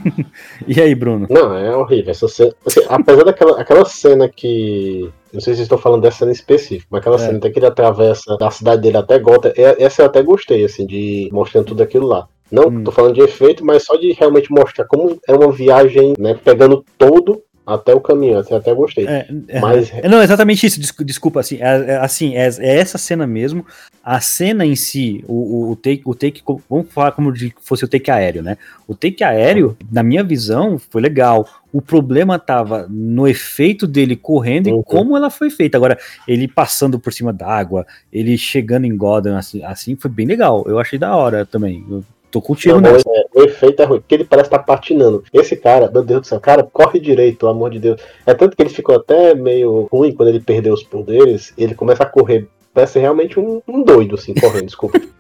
[0.67, 1.25] e aí, Bruno?
[1.29, 2.11] Não, é horrível.
[2.11, 5.09] Essa cena, assim, apesar daquela aquela cena que.
[5.31, 7.19] Não sei se estou falando dessa cena específica, mas aquela é.
[7.19, 11.29] cena que ele atravessa da cidade dele até Gota, essa eu até gostei, assim, de
[11.31, 12.27] mostrando tudo aquilo lá.
[12.51, 12.83] Não hum.
[12.83, 16.37] tô falando de efeito, mas só de realmente mostrar como é uma viagem, né?
[16.43, 19.05] Pegando todo até o caminho, assim, até gostei.
[19.05, 19.91] É, é, mas...
[20.09, 23.65] Não, exatamente isso, desculpa, assim, é, é, assim, é, é, essa cena mesmo,
[24.01, 27.87] a cena em si, o, o, take, o take, vamos falar como se fosse o
[27.89, 28.57] take aéreo, né?
[28.87, 31.45] O take aéreo, na minha visão, foi legal.
[31.73, 34.79] O problema tava no efeito dele correndo uhum.
[34.79, 35.77] e como ela foi feita.
[35.77, 40.63] Agora, ele passando por cima d'água, ele chegando em Gotham, assim, assim, foi bem legal.
[40.67, 41.85] Eu achei da hora também.
[41.89, 43.09] Eu Tô contigo não, nessa.
[43.09, 45.23] É, o efeito é ruim, porque ele parece estar tá patinando.
[45.33, 48.01] Esse cara, meu Deus do céu, cara, corre direito, pelo amor de Deus.
[48.25, 52.03] É tanto que ele ficou até meio ruim quando ele perdeu os poderes, ele começa
[52.03, 52.47] a correr.
[52.73, 54.99] Parece realmente um, um doido, assim, correndo, desculpa.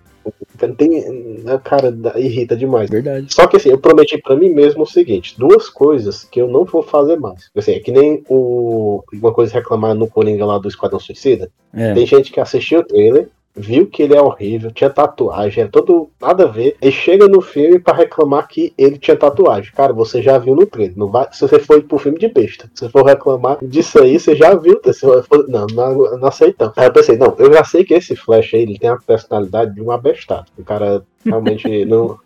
[0.77, 2.89] Tem, cara, irrita demais.
[2.89, 3.33] Verdade.
[3.33, 6.65] Só que assim, eu prometi para mim mesmo o seguinte: duas coisas que eu não
[6.65, 7.49] vou fazer mais.
[7.55, 11.49] Assim, é que nem o, uma coisa reclamar no Coringa lá do Esquadrão Suicida.
[11.73, 11.93] É.
[11.93, 16.09] Tem gente que assistiu o trailer, viu que ele é horrível, tinha tatuagem, é todo
[16.21, 19.71] nada a ver, e chega no filme para reclamar que ele tinha tatuagem.
[19.73, 22.69] Cara, você já viu no trailer, não vai, se você for pro filme de besta,
[22.73, 24.79] se você for reclamar disso aí, você já viu,
[25.27, 26.77] for, não, não, não aceitamos.
[26.77, 29.73] Aí eu pensei, não, eu já sei que esse Flash aí, ele tem a personalidade
[29.73, 30.45] de um abestado.
[30.57, 32.19] O cara realmente não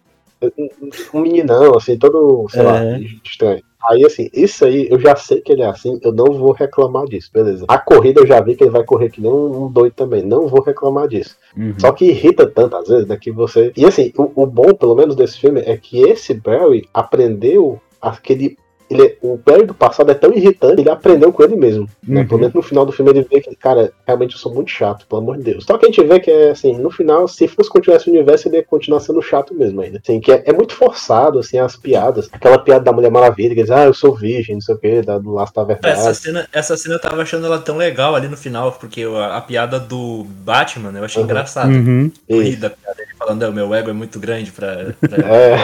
[1.14, 2.64] um meninão, assim, todo, sei é.
[2.64, 2.82] lá,
[3.24, 3.64] estranho.
[3.88, 7.06] Aí, assim, isso aí, eu já sei que ele é assim, eu não vou reclamar
[7.06, 7.66] disso, beleza.
[7.68, 10.22] A corrida eu já vi que ele vai correr que nem um, um doido também,
[10.24, 11.36] não vou reclamar disso.
[11.58, 11.74] Uhum.
[11.78, 13.72] Só que irrita tanto, às vezes, né, que você...
[13.76, 18.58] E, assim, o, o bom, pelo menos, desse filme é que esse Barry aprendeu aquele
[18.92, 21.84] ele, é, o Barry do passado é tão irritante, ele aprendeu com ele mesmo.
[21.84, 21.90] Né?
[22.08, 22.16] Uhum.
[22.16, 22.26] Né?
[22.26, 25.06] Pelo menos no final do filme ele vê que, cara, realmente eu sou muito chato,
[25.08, 25.64] pelo amor de Deus.
[25.66, 28.48] Só que a gente vê que é assim, no final, se fosse continuar esse universo,
[28.48, 30.00] ele ia continuar sendo chato mesmo ainda.
[30.04, 32.30] Assim, que é, é muito forçado, assim, as piadas.
[32.32, 35.02] Aquela piada da Mulher Maravilha, que diz, ah, eu sou virgem, não sei o que,
[35.02, 36.00] da, do Laço da Verdade.
[36.00, 39.38] Essa cena, essa cena eu tava achando ela tão legal ali no final, porque a,
[39.38, 41.28] a piada do Batman, eu achei uhum.
[41.28, 41.72] engraçado.
[41.72, 42.12] Uhum.
[42.28, 44.94] Corrida, a piada dele falando, o meu ego é muito grande pra.
[45.00, 45.56] pra é,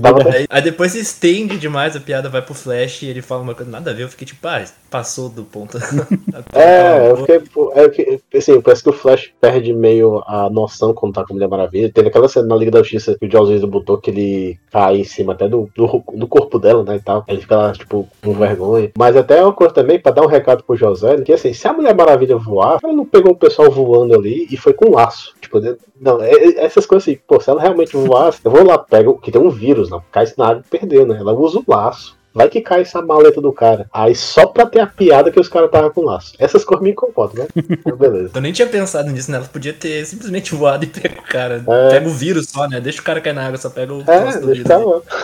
[0.00, 3.42] pra aí, aí depois se estende demais, a piada vai pro Flash e ele fala
[3.42, 5.78] uma coisa nada a ver, eu fiquei tipo, ah, passou do ponto.
[6.52, 7.42] é, eu fiquei,
[7.74, 11.92] é, assim, parece que o Flash perde meio a noção quando tá com Mulher Maravilha.
[11.92, 14.98] Teve aquela cena na Liga da Justiça que o Joss Whedon botou que ele cai
[14.98, 17.24] em cima até do, do, do, corpo dela, né, e tal.
[17.28, 18.90] Ele fica lá, tipo, com vergonha.
[18.96, 21.72] Mas até uma coisa também, pra dar um recado pro José, que assim, se a
[21.72, 25.34] Mulher Maravilha voar, ela não pegou o pessoal voando ali e foi com laço.
[25.40, 25.60] Tipo,
[26.00, 29.18] não, é, é, essas coisas assim, pô, se ela realmente voasse, eu vou lá, pego,
[29.18, 31.16] que tem um vírus, não, cai na água e perdeu, né?
[31.18, 32.05] Ela usa o laço
[32.36, 33.88] Vai que cai essa maleta do cara.
[33.90, 36.34] Aí só pra ter a piada que os caras estavam com laço.
[36.38, 37.46] Essas coisas me incomodam, né?
[37.86, 38.32] Então, beleza.
[38.34, 39.38] Eu nem tinha pensado nisso, né?
[39.38, 41.64] Ela podia ter simplesmente voado e pego o cara.
[41.66, 41.88] É.
[41.90, 42.80] Pega o vírus só, né?
[42.80, 44.66] Deixa o cara cair na água, só pega o é, do vírus.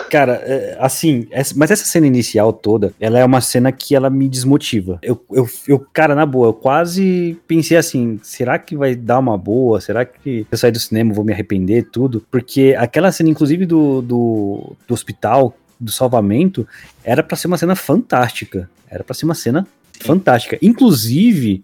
[0.09, 4.09] Cara, é, assim, essa, mas essa cena inicial toda, ela é uma cena que ela
[4.09, 4.97] me desmotiva.
[5.01, 9.37] Eu, eu, eu, cara, na boa, eu quase pensei assim, será que vai dar uma
[9.37, 9.79] boa?
[9.81, 12.25] Será que eu sair do cinema vou me arrepender, tudo?
[12.31, 16.67] Porque aquela cena, inclusive, do, do, do hospital, do salvamento
[17.03, 18.69] era para ser uma cena fantástica.
[18.89, 19.67] Era para ser uma cena
[19.99, 20.57] fantástica.
[20.61, 21.63] Inclusive,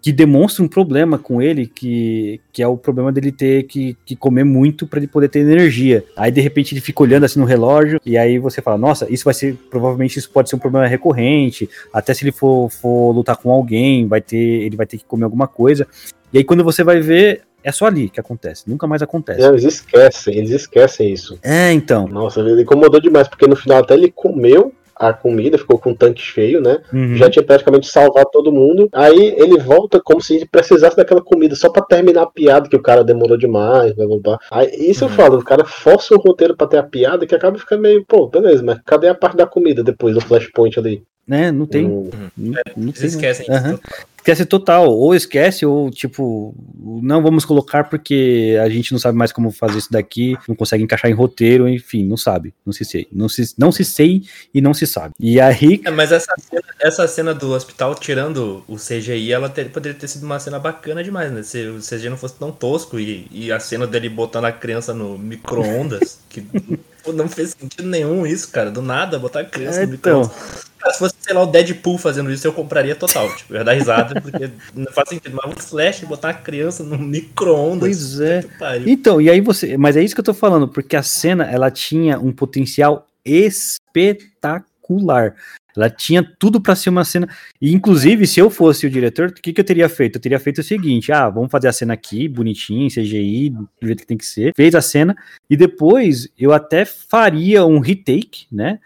[0.00, 4.14] que demonstra um problema com ele, que, que é o problema dele ter que, que
[4.14, 6.04] comer muito para ele poder ter energia.
[6.16, 9.24] Aí de repente ele fica olhando assim no relógio, e aí você fala, nossa, isso
[9.24, 13.36] vai ser, provavelmente isso pode ser um problema recorrente, até se ele for, for lutar
[13.36, 15.86] com alguém, vai ter, ele vai ter que comer alguma coisa.
[16.32, 19.42] E aí quando você vai ver, é só ali que acontece, nunca mais acontece.
[19.42, 21.38] eles esquecem, eles esquecem isso.
[21.42, 22.06] É, então.
[22.08, 25.96] Nossa, ele incomodou demais, porque no final até ele comeu a comida, ficou com o
[25.96, 26.80] tanque cheio, né?
[26.92, 27.16] Uhum.
[27.16, 28.88] Já tinha praticamente salvado todo mundo.
[28.92, 32.82] Aí ele volta como se precisasse daquela comida só para terminar a piada, que o
[32.82, 34.38] cara demorou demais, blá blá blá.
[34.50, 35.10] Aí, isso uhum.
[35.10, 38.04] eu falo, o cara força o roteiro para ter a piada que acaba ficando meio,
[38.04, 41.02] pô, beleza, mas cadê a parte da comida depois do flashpoint ali?
[41.26, 41.84] Né, não tem.
[41.86, 43.46] Não, não, não, não tem, esquecem.
[43.50, 43.78] Uhum.
[44.28, 44.90] Esquece total.
[44.90, 46.54] Ou esquece, ou tipo,
[47.02, 50.84] não vamos colocar porque a gente não sabe mais como fazer isso daqui, não consegue
[50.84, 52.54] encaixar em roteiro, enfim, não sabe.
[52.64, 53.08] Não se sei.
[53.12, 55.14] Não se, não se sei e não se sabe.
[55.18, 55.80] E aí.
[55.84, 60.08] É, mas essa cena, essa cena do hospital, tirando o CGI, ela ter- poderia ter
[60.08, 61.42] sido uma cena bacana demais, né?
[61.42, 64.92] Se o CGI não fosse tão tosco e, e a cena dele botando a criança
[64.92, 66.44] no micro-ondas, que
[67.02, 68.70] pô, não fez sentido nenhum isso, cara.
[68.70, 70.20] Do nada, botar a criança É, no então.
[70.22, 70.68] micro-ondas.
[70.78, 73.34] Cara, se fosse, sei lá, o Deadpool fazendo isso, eu compraria total.
[73.34, 75.36] Tipo, eu ia dar risada, porque não faz sentido.
[75.42, 77.80] Mas o Flash botar a criança no micro-ondas.
[77.80, 78.44] Pois é.
[78.86, 79.76] Então, e aí você.
[79.76, 85.34] Mas é isso que eu tô falando, porque a cena ela tinha um potencial espetacular.
[85.78, 87.28] Ela tinha tudo pra ser uma cena.
[87.60, 90.16] E, inclusive, se eu fosse o diretor, o que, que eu teria feito?
[90.16, 94.00] Eu teria feito o seguinte: ah, vamos fazer a cena aqui, bonitinho, CGI, do jeito
[94.00, 94.52] que tem que ser.
[94.56, 95.16] Fez a cena,
[95.48, 98.80] e depois eu até faria um retake, né?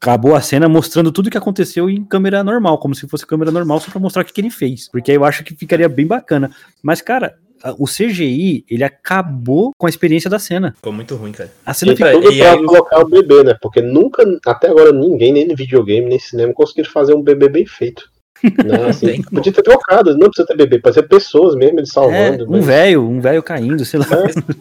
[0.00, 3.80] Acabou a cena mostrando tudo que aconteceu em câmera normal, como se fosse câmera normal,
[3.80, 4.88] só pra mostrar o que, que ele fez.
[4.88, 6.50] Porque aí eu acho que ficaria bem bacana.
[6.82, 7.36] Mas, cara,
[7.78, 10.72] o CGI, ele acabou com a experiência da cena.
[10.76, 11.50] Ficou muito ruim, cara.
[11.64, 12.12] A cena E ficou.
[12.12, 13.54] tudo e pra aí colocar o bebê, né?
[13.60, 17.48] Porque nunca, até agora, ninguém, nem no videogame, nem no cinema, conseguiram fazer um bebê
[17.48, 18.08] bem feito.
[18.64, 18.84] Né?
[18.88, 22.44] Assim, podia ter trocado, não precisa ter bebê, pode ser pessoas mesmo, eles É, salvando.
[22.44, 24.06] um mas- velho, um velho caindo, sei lá.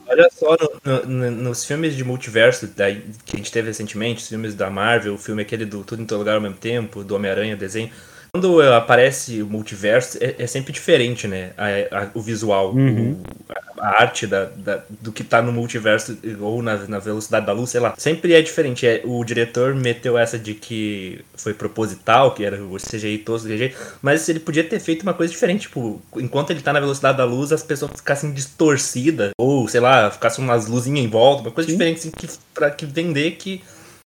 [0.07, 4.23] Olha só, no- no- no- nos filmes de multiverso daí, que a gente teve recentemente,
[4.23, 7.03] os filmes da Marvel, o filme aquele do Tudo em Todo Lugar ao mesmo tempo,
[7.03, 7.91] do Homem-Aranha, desenho.
[8.31, 11.51] Quando eh, aparece o multiverso, é, é sempre diferente, né?
[11.57, 13.11] A- a- o visual, Uhum.
[13.13, 13.23] o-
[13.79, 17.53] a, a arte da, da- do que tá no multiverso ou na, na velocidade da
[17.53, 17.93] luz, sei lá.
[17.97, 18.85] Sempre é diferente.
[18.85, 23.73] É, o diretor meteu essa de que foi proposital, que era o CGI tosco, CGI,
[24.01, 25.61] mas ele podia ter feito uma coisa diferente.
[25.61, 30.09] Tipo, enquanto ele tá na velocidade da luz, as pessoas ficassem distorcidas, ou sei lá,
[30.11, 31.75] ficassem umas luzinhas em volta, uma coisa Sim.
[31.75, 33.61] diferente, assim, que, pra que vender que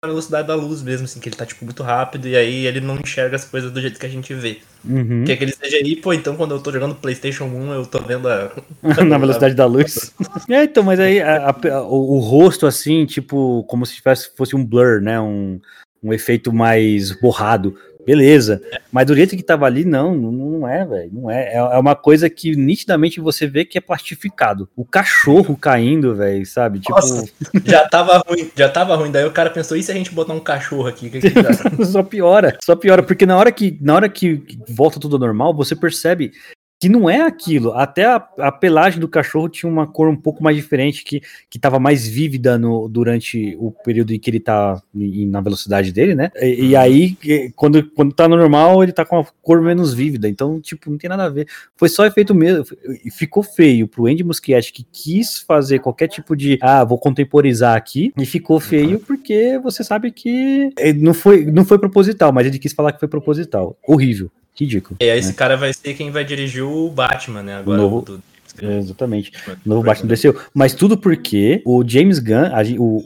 [0.05, 2.81] a velocidade da luz mesmo, assim, que ele tá, tipo, muito rápido e aí ele
[2.81, 4.59] não enxerga as coisas do jeito que a gente vê.
[4.85, 5.25] Uhum.
[5.25, 8.53] Que aquele CGI, pô, então quando eu tô jogando Playstation 1, eu tô vendo a...
[9.05, 10.13] Na velocidade da luz.
[10.51, 14.55] É, então, mas aí a- a- o, o rosto, assim, tipo, como se tivesse, fosse
[14.55, 15.19] um blur, né?
[15.19, 15.59] Um,
[16.03, 17.75] um efeito mais borrado.
[18.07, 18.63] Beleza.
[18.93, 21.11] Mas do jeito que tava ali, não, não, é, velho.
[21.13, 21.55] Não é.
[21.55, 21.57] é.
[21.57, 24.69] é uma coisa que nitidamente você vê que é plastificado.
[24.77, 26.79] O cachorro caindo, velho, sabe?
[26.79, 27.29] Tipo, Nossa.
[27.65, 29.11] Já tava ruim, já tava ruim.
[29.11, 31.11] Daí o cara pensou, e se a gente botar um cachorro aqui?
[31.11, 31.31] Que que
[31.85, 35.75] só piora, só piora, porque na hora que na hora que volta tudo normal, você
[35.75, 36.33] percebe
[36.79, 37.73] que não é aquilo.
[37.73, 41.59] Até a, a pelagem do cachorro tinha uma cor um pouco mais diferente, que, que
[41.59, 46.15] tava mais vívida no, durante o período em que ele tá em- na velocidade dele,
[46.15, 46.31] né?
[46.37, 49.95] E, e aí, que- quando, quando tá no normal, ele tá com a cor menos
[49.95, 50.29] vívida.
[50.29, 51.49] Então, tipo, não tem nada a ver.
[51.77, 52.65] Foi só efeito mesmo.
[53.11, 58.13] Ficou feio pro Andy Muschietti, que quis fazer qualquer tipo de, ah, vou contemporizar aqui,
[58.19, 62.59] e ficou feio porque você sabe que eh, não foi, não foi proposital, mas ele
[62.59, 63.79] quis falar que foi proposital.
[63.87, 64.31] Horrível.
[64.59, 64.97] Ridículo.
[65.01, 67.57] E aí esse cara vai ser quem vai dirigir o Batman, né?
[67.57, 68.23] Agora, novo- do-
[68.63, 69.33] É, exatamente.
[69.67, 70.35] Novo Batman desceu.
[70.55, 72.97] Mas tudo porque o James Gunn, a o,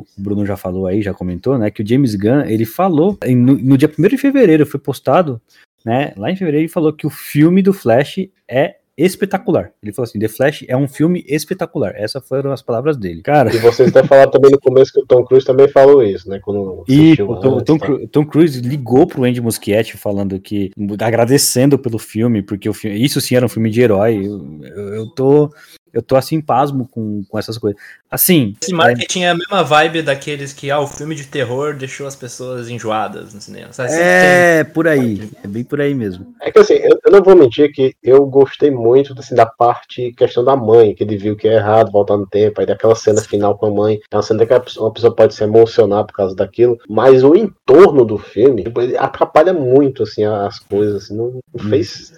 [0.00, 1.70] o Bruno já falou aí, já comentou, né?
[1.70, 5.40] Que o James Gunn, ele falou, no, no dia 1 de fevereiro, foi postado,
[5.86, 6.12] né?
[6.18, 9.72] Lá em fevereiro, ele falou que o filme do Flash é espetacular.
[9.82, 11.92] Ele falou assim: The Flash é um filme espetacular.
[11.96, 13.22] Essas foram as palavras dele.
[13.22, 13.54] Cara.
[13.54, 16.38] E vocês até falaram também no começo que o Tom Cruise também falou isso, né?
[16.42, 17.86] Quando E assistiu o Tom, antes, Tom tá?
[17.86, 23.02] Cru- Tom Cruise ligou pro Andy Muschietti falando que agradecendo pelo filme, porque o filme,
[23.02, 24.26] isso sim era um filme de herói.
[24.26, 25.50] Eu, eu, eu tô
[25.92, 27.80] eu tô assim pasmo com, com essas coisas.
[28.10, 32.06] Assim, Esse marketing é a mesma vibe daqueles que, ah, o filme de terror deixou
[32.06, 33.72] as pessoas enjoadas no cinema.
[33.72, 33.90] Sabe?
[33.92, 36.34] É por aí, é bem por aí mesmo.
[36.40, 40.12] É que assim, eu, eu não vou mentir que eu gostei muito assim, da parte
[40.12, 43.20] questão da mãe, que ele viu que é errado voltar no tempo, aí daquela cena
[43.20, 44.00] final com a mãe.
[44.10, 48.04] É uma cena que uma pessoa pode se emocionar por causa daquilo, mas o entorno
[48.04, 51.04] do filme tipo, atrapalha muito assim, as coisas.
[51.04, 52.12] Assim, não, não fez.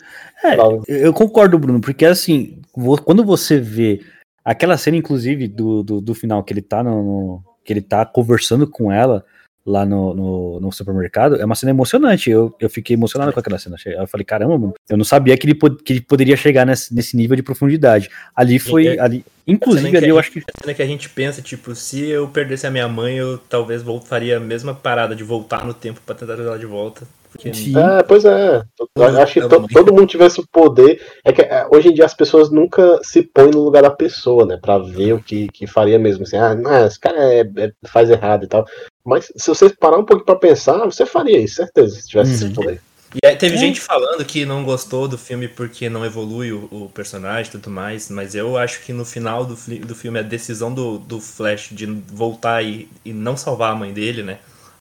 [0.45, 0.57] É.
[0.89, 2.61] Eu concordo, Bruno, porque assim,
[3.05, 4.01] quando você vê
[4.45, 8.05] aquela cena, inclusive, do, do, do final, que ele tá no, no- que ele tá
[8.05, 9.25] conversando com ela
[9.65, 12.31] lá no, no, no supermercado, é uma cena emocionante.
[12.31, 13.77] Eu, eu fiquei emocionado com aquela cena.
[13.87, 16.95] Eu falei, caramba, mano, eu não sabia que ele, pod- que ele poderia chegar nesse,
[16.95, 18.09] nesse nível de profundidade.
[18.35, 18.87] Ali foi.
[18.89, 20.39] é- Ali, inclusive, ali eu gente- acho que.
[20.41, 23.83] a cena que a gente pensa, tipo, se eu perdesse a minha mãe, eu talvez
[24.05, 27.07] faria a mesma parada de voltar no tempo pra tentar trazer ela de volta.
[27.33, 27.75] Porque Sim.
[27.79, 28.63] É, pois é.
[28.95, 31.01] Eu acho que to- todo mundo tivesse o poder.
[31.25, 34.45] É que é, hoje em dia as pessoas nunca se põem no lugar da pessoa,
[34.45, 34.59] né?
[34.61, 36.25] Pra ver o que, que faria mesmo.
[36.25, 38.67] Assim, ah, não, esse cara é- é- faz errado e tal.
[39.05, 42.45] Mas se você parar um pouco pra pensar, você faria isso, certeza, se tivesse esse
[42.45, 42.53] Uhum.
[42.53, 42.81] poder.
[43.23, 43.59] E aí teve É.
[43.59, 47.69] gente falando que não gostou do filme porque não evolui o, o personagem e tudo
[47.71, 51.69] mais, mas eu acho que no final do, do filme a decisão do, do Flash
[51.73, 54.39] de voltar e, e não salvar a mãe dele, né?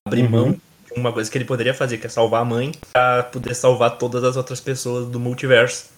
[0.07, 0.29] Abrir Uhum.
[0.29, 0.55] mão
[0.95, 4.23] uma coisa que ele poderia fazer, que é salvar a mãe, pra poder salvar todas
[4.23, 5.89] as outras pessoas do multiverso.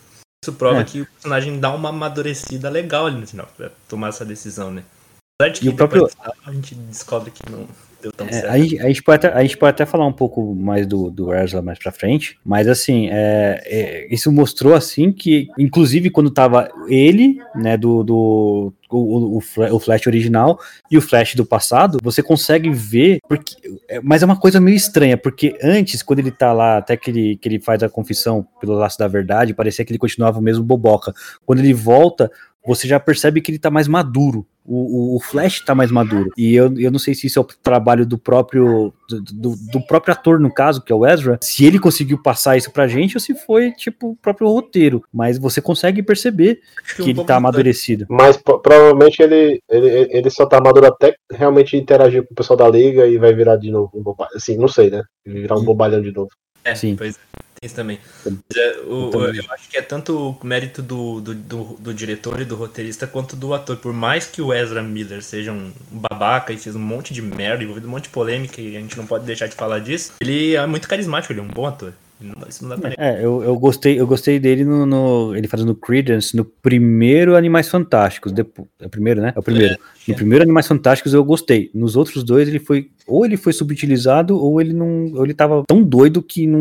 [0.44, 0.84] Isso prova É.
[0.84, 4.84] que o personagem dá uma amadurecida legal ali no final, pra tomar essa decisão, né?
[5.40, 6.10] Apesar de que E o próprio-
[6.46, 7.68] a gente descobre que não
[8.04, 8.50] deu tão É, certo.
[8.50, 11.10] a, gente, a gente pode até, a gente pode até falar um pouco mais do,
[11.10, 16.30] do Ezra mais pra frente, mas assim, é, é, isso mostrou assim que, inclusive quando
[16.30, 19.42] tava ele, né, do, do o, o,
[19.72, 20.60] o Flash original
[20.92, 23.56] e o Flash do passado, você consegue ver, porque,
[23.90, 27.10] é, mas é uma coisa meio estranha, porque antes, quando ele tá lá, até que
[27.10, 30.44] ele, que ele faz a confissão pelo laço da verdade, parecia que ele continuava o
[30.44, 31.14] mesmo boboca.
[31.46, 32.30] Quando ele volta,
[32.66, 34.46] você já percebe que ele tá mais maduro.
[34.66, 36.30] O, o, o Flash tá mais maduro.
[36.38, 39.86] E eu, eu não sei se isso é o trabalho do próprio do, do, do
[39.86, 43.18] próprio ator, no caso, que é o Ezra, se ele conseguiu passar isso pra gente
[43.18, 45.04] ou se foi, tipo, o próprio roteiro.
[45.14, 48.06] Mas você consegue perceber Acho que um ele tá amadurecido.
[48.10, 52.56] Mas pro- provavelmente ele, ele, ele só tá maduro até realmente interagir com o pessoal
[52.56, 54.32] da liga e vai virar de novo um bobalhão.
[54.34, 55.04] Assim, não sei, né?
[55.26, 56.30] Virar um bobalhão de novo.
[56.64, 56.96] É, Sim.
[56.96, 57.20] pois é,
[57.64, 57.98] isso também.
[58.56, 62.42] É, o- Eu eu acho que é tanto o mérito do, do, do, do diretor
[62.42, 63.78] e do roteirista quanto do ator.
[63.78, 67.64] Por mais que o Ezra Miller seja um babaca e fez um monte de merda,
[67.64, 70.56] envolvido um monte de polêmica, e a gente não pode deixar de falar disso, ele
[70.56, 71.94] é muito carismático, ele é um bom ator.
[72.98, 77.68] É, eu, eu gostei, eu gostei dele no, no- ele fazendo Credence no primeiro Animais
[77.68, 79.34] Fantásticos, depois, é o primeiro, né?
[79.36, 79.78] É o primeiro.
[80.08, 81.70] No primeiro Animais Fantásticos eu gostei.
[81.74, 85.64] Nos outros dois ele foi ou ele foi subutilizado ou ele não, ou ele tava
[85.68, 86.60] tão doido que não,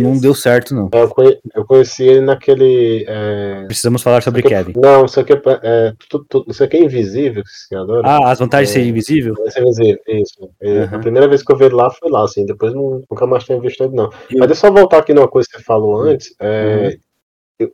[0.00, 0.88] não deu certo não.
[0.94, 3.04] É, Eu, conhe- eu conheci ele naquele.
[3.06, 4.80] é, Precisamos falar sobre aqui é- Kevin.
[4.80, 8.02] Não, isso aqui é, é, tu- tu- isso aqui é invisível, que esse criador.
[8.04, 8.82] Ah, as vantagens de É.
[8.82, 9.34] ser invisível?
[9.54, 10.50] É invisível, isso.
[10.62, 10.96] Aham.
[10.96, 13.44] A primeira vez que eu vi ele lá foi lá, assim, depois não- nunca mais
[13.44, 14.04] tinha visto ele, não.
[14.30, 16.34] Eu- Mas deixa eu só voltar aqui numa coisa que você falou antes.
[16.40, 16.98] é, eu-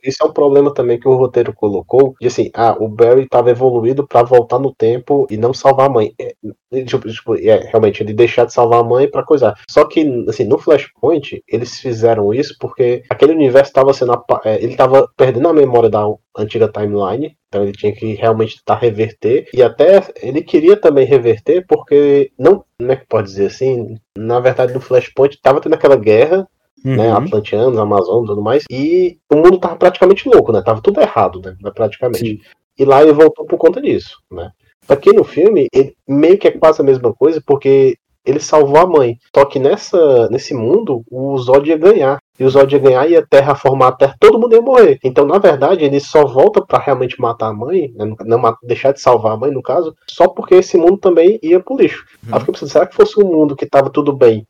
[0.03, 3.49] Isso é um problema também que o roteiro colocou, de assim, ah, o Barry estava
[3.49, 6.13] evoluído pra voltar no tempo e não salvar a mãe.
[6.19, 9.55] É, tipo, tipo, é, realmente, ele deixar de salvar a mãe pra coisar.
[9.69, 14.13] Só que, assim, no Flashpoint, eles fizeram isso porque aquele universo estava sendo.
[14.45, 16.05] é, ele estava perdendo a memória da
[16.37, 19.47] antiga timeline, então ele tinha que realmente tentar reverter.
[19.53, 23.97] E até ele queria também reverter porque, não, como é que pode dizer assim?
[24.17, 26.47] Na verdade, no Flashpoint estava tendo aquela guerra
[26.83, 27.17] né, Uhum.
[27.17, 30.61] Atlanteanos, Amazonas e tudo mais, e o mundo tava praticamente louco, né?
[30.61, 31.55] Tava tudo errado, né?
[31.73, 32.37] Praticamente.
[32.37, 32.39] Sim.
[32.77, 34.51] E lá ele voltou por conta disso, né?
[34.87, 38.87] Aqui no filme, ele meio que é quase a mesma coisa, porque ele salvou a
[38.87, 39.17] mãe.
[39.35, 42.19] Só que nessa, nesse mundo, o Zod ia ganhar.
[42.39, 44.99] E o Zod ia ganhar e a Terra formar a Terra, todo mundo ia morrer.
[45.03, 48.13] Então, na verdade, ele só volta pra realmente matar a mãe, né?
[48.25, 51.77] não deixar de salvar a mãe, no caso, só porque esse mundo também ia pro
[51.77, 52.05] lixo.
[52.27, 54.47] Aí eu fiquei pensando, será que fosse um mundo que tava tudo bem?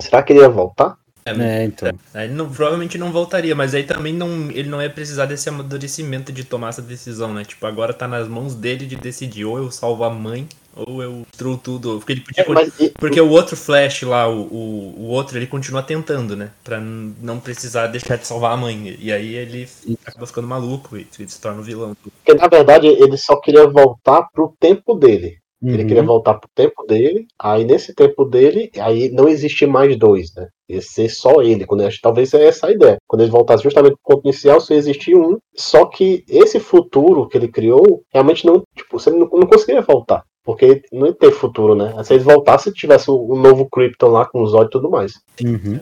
[0.00, 0.96] Será que ele ia voltar?
[1.24, 1.90] É, então.
[2.12, 5.48] Aí Ele não- provavelmente não voltaria, mas aí também não, ele não ia precisar desse
[5.48, 7.44] amadurecimento de tomar essa decisão, né?
[7.44, 11.22] Tipo, agora tá nas mãos dele de decidir, ou eu salvo a mãe, ou eu
[11.30, 11.98] destruo tudo.
[11.98, 15.38] Porque ele podia É, mas e- Porque o outro Flash lá, o, o, o outro,
[15.38, 16.50] ele continua tentando, né?
[16.64, 18.96] Pra não precisar deixar de salvar a mãe.
[18.98, 19.68] E aí ele
[20.04, 21.96] acaba ficando maluco e se torna um vilão.
[22.02, 25.36] Porque na verdade ele só queria voltar pro tempo dele.
[25.64, 25.86] Ele Uhum.
[25.86, 27.26] queria voltar pro tempo dele.
[27.38, 30.48] Aí nesse tempo dele, aí não existe mais dois, né?
[30.80, 31.66] Ser só ele.
[31.66, 32.96] Quando, acho que talvez é essa a ideia.
[33.06, 35.38] Quando ele voltasse justamente pro ponto inicial, só existia um.
[35.54, 38.62] Só que esse futuro que ele criou, realmente não.
[38.76, 40.22] Tipo, você não, não conseguiria voltar.
[40.44, 41.94] Porque não ia ter futuro, né?
[42.02, 45.12] Se ele voltasse, tivesse o, o novo Krypton lá com os olhos e tudo mais.
[45.44, 45.78] Uhum.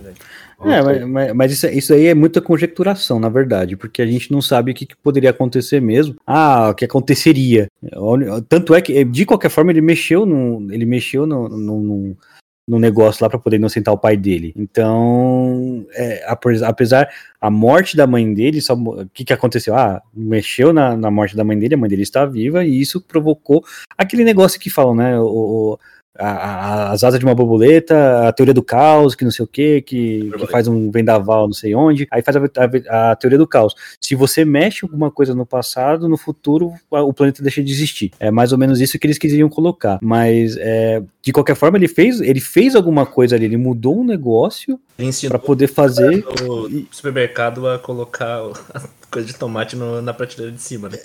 [0.71, 4.31] É, mas, mas- mas isso, isso aí é muita conjecturação, na verdade, porque a gente
[4.31, 6.15] não sabe o que, que poderia acontecer mesmo.
[6.27, 7.69] Ah, o que aconteceria.
[8.51, 12.17] Tanto é que, de qualquer forma, ele mexeu no, ele mexeu no, no, no-
[12.71, 14.53] no negócio lá para poder inocentar o pai dele.
[14.57, 17.09] Então, é, apes- apesar
[17.41, 19.75] a morte da mãe dele, só, o que, que aconteceu?
[19.75, 23.01] Ah, mexeu na, na morte da mãe dele, a mãe dele está viva, e isso
[23.01, 23.65] provocou
[23.99, 25.19] aquele negócio que falam, né?
[25.19, 25.25] O,
[25.73, 25.79] o-
[26.19, 29.49] a- a- as asas de uma borboleta, a teoria do caos, que não sei o
[29.49, 33.47] quê, que, que faz um vendaval não sei onde, aí faz a, a- teoria do
[33.47, 33.75] caos.
[34.01, 38.11] Se você mexe alguma coisa no passado, no futuro o planeta deixa de existir.
[38.19, 39.99] É mais ou menos isso que eles queriam colocar.
[40.03, 44.05] Mas é, de qualquer forma ele fez, ele fez alguma coisa ali, ele mudou um
[44.05, 44.79] negócio
[45.29, 46.25] para poder fazer.
[46.47, 48.41] o supermercado a colocar
[49.11, 50.99] coisa de tomate no- na prateleira de cima, né?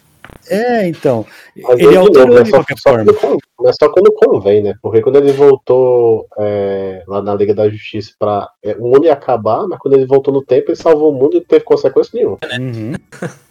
[0.49, 1.25] É, então.
[1.57, 3.13] Mas Ele de alterou de só- qualquer só forma.
[3.13, 4.75] quando Mas só quando convém, né?
[4.81, 8.47] Porque quando ele voltou é, lá na Liga da Justiça pra.
[8.63, 11.35] é, o mundo ia acabar, mas quando ele voltou no tempo, ele salvou o mundo
[11.35, 12.37] e não teve consequência nenhuma.
[12.59, 12.93] Uhum.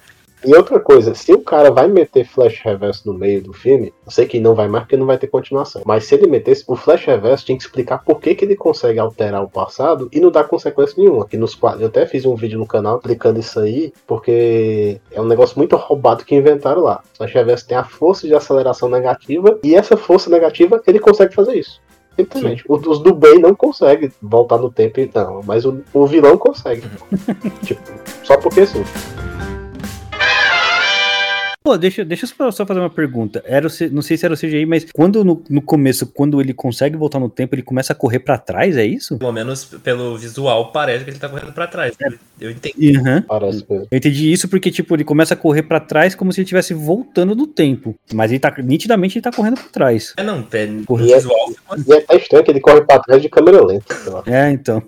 [0.47, 4.11] E outra coisa, se o cara vai meter Flash Reverso no meio do filme, eu
[4.13, 5.83] sei que não vai mais porque não vai ter continuação.
[5.87, 8.99] Mas se ele metesse, o Flash Reverso tinha que explicar por que, que ele consegue
[8.99, 11.25] alterar o passado e não dar consequência nenhuma.
[11.25, 15.21] Aqui nos quadros, eu até fiz um vídeo no canal explicando isso aí, porque é
[15.21, 17.01] um negócio muito roubado que inventaram lá.
[17.15, 21.35] O Flash Reverso tem a força de aceleração negativa e essa força negativa ele consegue
[21.35, 21.81] fazer isso.
[22.17, 22.65] Simplesmente.
[22.69, 25.41] O- Os do bem não conseguem voltar no tempo, e não.
[25.45, 26.83] Mas o, o vilão consegue.
[27.65, 27.81] tipo,
[28.23, 28.85] só porque sim.
[31.67, 33.43] Pô, deixa, deixa eu só- fazer uma pergunta.
[33.47, 36.39] Era o C- não sei se era o CGI, mas quando no, no começo, quando
[36.39, 39.17] ele consegue voltar no tempo, ele começa a correr pra trás, é isso?
[39.17, 41.97] Pelo menos pelo visual, parece que ele tá correndo pra trás.
[42.39, 42.99] Eu entendi.
[42.99, 43.23] Aham.
[43.27, 43.89] Parece mesmo.
[43.91, 46.75] Eu entendi isso porque, tipo, ele começa a correr pra trás como se ele estivesse
[46.75, 47.95] voltando no tempo.
[48.13, 50.13] Mas ele tá, nitidamente, ele tá correndo pra trás.
[50.19, 51.85] É, não, é, o Corre- visual assim.
[51.89, 53.95] E é até estranho que ele corre pra trás de câmera lenta.
[53.95, 54.23] sei lá.
[54.27, 54.83] É, então.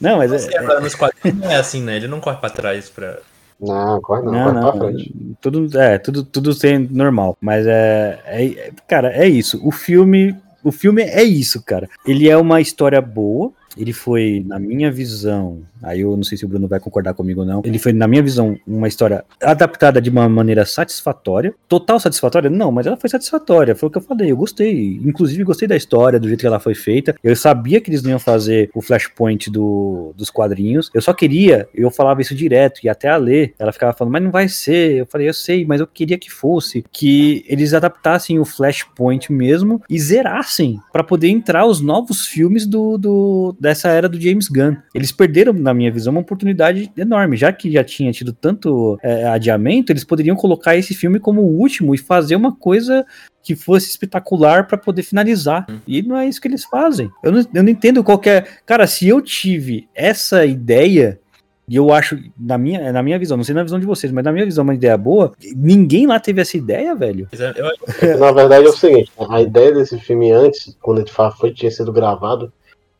[0.00, 1.96] Não, mas você é, agora nos quadrinhos não é assim, né?
[1.96, 3.18] Ele não corre pra trás pra.
[3.62, 4.70] Não, corre não, Não, corre não.
[4.72, 5.14] pra frente.
[5.40, 7.36] Tudo, é, tudo, tudo sem normal.
[7.40, 9.60] Mas é, é, é- Cara, é isso.
[9.66, 10.34] O filme.
[10.64, 11.88] O filme é isso, cara.
[12.06, 13.52] Ele é uma história boa.
[13.76, 17.40] Ele foi, na minha visão, aí eu não sei se o Bruno vai concordar comigo
[17.40, 17.62] ou não.
[17.64, 21.54] Ele foi, na minha visão, uma história adaptada de uma maneira satisfatória.
[21.68, 22.50] Total satisfatória?
[22.50, 23.74] Não, mas ela foi satisfatória.
[23.74, 24.30] Foi o que eu falei.
[24.30, 25.00] Eu gostei.
[25.04, 27.14] Inclusive, gostei da história, do jeito que ela foi feita.
[27.22, 30.90] Eu sabia que eles não iam fazer o flashpoint do, dos quadrinhos.
[30.94, 34.22] Eu só queria, eu falava isso direto, e até a Lê, ela ficava falando, mas
[34.22, 34.96] não vai ser.
[34.98, 36.84] Eu falei, eu sei, mas eu queria que fosse.
[36.92, 42.96] Que eles adaptassem o flashpoint mesmo e zerassem pra poder entrar os novos filmes do,
[42.98, 44.74] do- dessa era do James Gunn.
[44.92, 47.36] Eles perderam, na minha visão, uma oportunidade enorme.
[47.36, 51.58] Já que já tinha tido tanto é, adiamento, eles poderiam colocar esse filme como o
[51.60, 53.06] último e fazer uma coisa
[53.40, 55.64] que fosse espetacular pra poder finalizar.
[55.86, 57.08] E não é isso que eles fazem.
[57.22, 58.62] Eu não, eu não entendo qualquer.
[58.66, 61.20] Cara, se eu tive essa ideia.
[61.68, 64.24] E eu acho, na minha, na minha visão, não sei na visão de vocês, mas
[64.24, 65.32] na minha visão, uma ideia boa.
[65.54, 67.28] Ninguém lá teve essa ideia, velho.
[67.32, 71.70] É- Na verdade é o seguinte, a ideia desse filme antes, quando ele foi, tinha
[71.70, 72.52] sido gravado,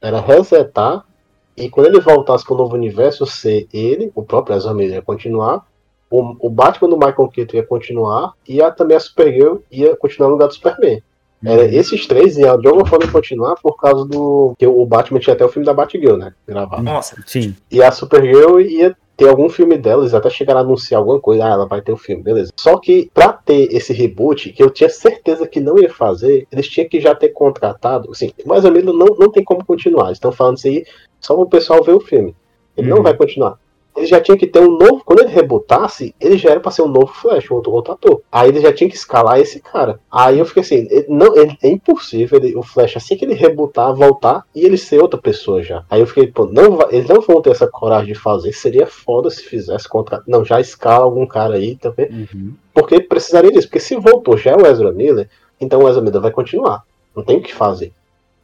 [0.03, 1.05] era resetar
[1.57, 5.65] e quando ele voltasse pro novo universo, ser ele, o próprio Ezra Miller ia continuar,
[6.11, 10.29] o, o Batman do Michael Keaton ia continuar e a, também a Supergirl ia continuar
[10.29, 11.03] no lugar do Superman.
[11.45, 14.55] Era, esses três iam de alguma forma continuar por causa do.
[14.57, 16.33] que o Batman tinha até o filme da Batgirl, né?
[16.47, 16.83] Gravado.
[16.83, 17.57] Nossa, Sim.
[17.71, 21.45] E a Supergirl ia ter algum filme dela, eles até chegaram a anunciar alguma coisa,
[21.45, 22.51] ah, ela vai ter um filme, beleza.
[22.59, 26.69] Só que pra ter esse reboot, que eu tinha certeza que não ia fazer, eles
[26.69, 30.07] tinham que já ter contratado, assim, mais ou menos não, não tem como continuar.
[30.07, 30.85] Eles estão falando isso aí
[31.21, 32.35] só pro pessoal ver o filme.
[32.77, 33.03] Ele não Uhum.
[33.03, 33.59] vai continuar.
[33.97, 35.03] Ele já tinha que ter um novo.
[35.05, 38.23] Quando ele rebootasse, ele já era pra ser um novo Flash, um outro, outro ator.
[38.33, 40.01] Aí ele já tinha que escalar esse cara.
[40.11, 43.35] Aí eu fiquei assim, ele- não, ele- é impossível ele- o Flash, assim que ele
[43.35, 45.85] rebootar, voltar e ele ser outra pessoa já.
[45.91, 48.53] Aí eu fiquei, pô, não vai- eles não vão ter essa coragem de fazer.
[48.53, 50.23] Seria foda se fizesse contra.
[50.27, 52.09] Não, já escala algum cara aí também.
[52.11, 52.55] Uhum.
[52.73, 53.69] Porque precisaria disso.
[53.69, 55.29] Porque se voltou já é o Ezra Miller,
[55.61, 56.83] então o Ezra Miller vai continuar.
[57.15, 57.93] Não tem o que fazer.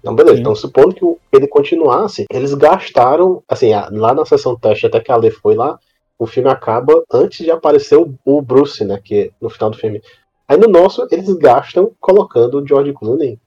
[0.00, 0.36] Então, beleza.
[0.36, 0.40] Sim.
[0.42, 5.14] Então, supondo que ele continuasse, eles gastaram, assim, lá na sessão teste, até que a
[5.14, 5.78] Ale foi lá,
[6.18, 9.00] o filme acaba antes de aparecer o, o Bruce, né?
[9.02, 10.02] Que é no final do filme.
[10.48, 13.38] Aí no nosso, eles gastam colocando o George Clooney,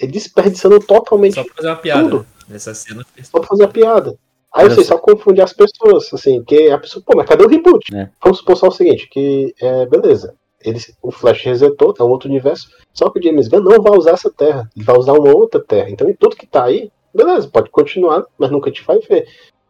[0.00, 2.02] desperdiçando totalmente só pra fazer uma piada.
[2.08, 2.26] Tudo.
[2.48, 4.16] Nessa cena só pra fazer a piada.
[4.54, 4.94] Aí Olha você só.
[4.94, 7.94] só confunde as pessoas, assim, que a pessoa, pô, mas cadê o reboot?
[7.94, 8.08] É.
[8.22, 10.34] Vamos supor só o seguinte, que é, beleza,
[10.68, 13.96] eles, o Flash resetou, é um outro universo, só que o James Gunn não vai
[13.96, 15.90] usar essa terra, ele vai usar uma outra terra.
[15.90, 19.26] Então, em tudo que tá aí, beleza, pode continuar, mas nunca te vai ver.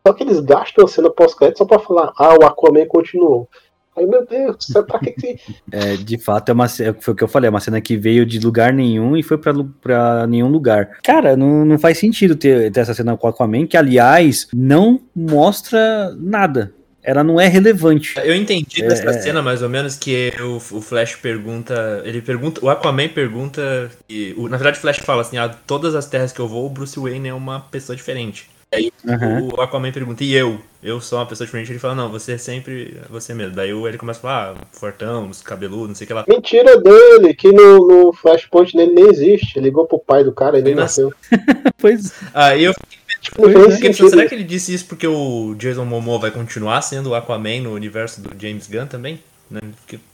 [0.07, 3.49] Só que eles gastam a cena pós-crédito só pra falar, ah, o Aquaman continuou.
[3.97, 5.37] Aí, meu Deus, sabe pra que que...
[5.73, 7.97] É, de fato, é uma ce- foi o que eu falei, é uma cena que
[7.97, 10.99] veio de lugar nenhum e foi pra nenhum lugar.
[11.03, 15.01] Cara, não, não faz sentido ter, ter essa cena com o Aquaman, que aliás não
[15.15, 16.73] mostra nada.
[17.09, 18.15] Ela não é relevante.
[18.23, 19.13] Eu entendi É, dessa é.
[19.23, 22.03] cena mais ou menos que o, o Flash pergunta.
[22.05, 22.63] Ele pergunta.
[22.63, 23.91] O Aquaman pergunta.
[24.09, 26.67] E, o- na verdade, o Flash fala assim: ah, todas as terras que eu vou,
[26.67, 28.51] o Bruce Wayne é uma pessoa diferente.
[28.71, 29.49] Aí Aham.
[29.57, 30.61] o Aquaman pergunta, e eu?
[30.83, 31.73] Eu sou uma pessoa diferente.
[31.73, 33.55] Ele fala, não, você é sempre você mesmo.
[33.57, 36.25] Daí ele começa a falar, ah, fortão, cabeludo, não sei o que lá.
[36.29, 39.59] Mentira dele, que no, no Flashpoint dele nem existe.
[39.59, 41.11] Ele ligou pro pai do cara e nem Ele nasceu.
[41.79, 42.75] Pois Aí eu
[43.21, 43.77] Tipo, Pois é.
[43.77, 44.11] sentido.
[44.11, 47.73] será que ele disse isso porque o Jason Momoa vai continuar sendo o Aquaman no
[47.75, 49.21] universo do James Gunn também?
[49.51, 49.61] Né?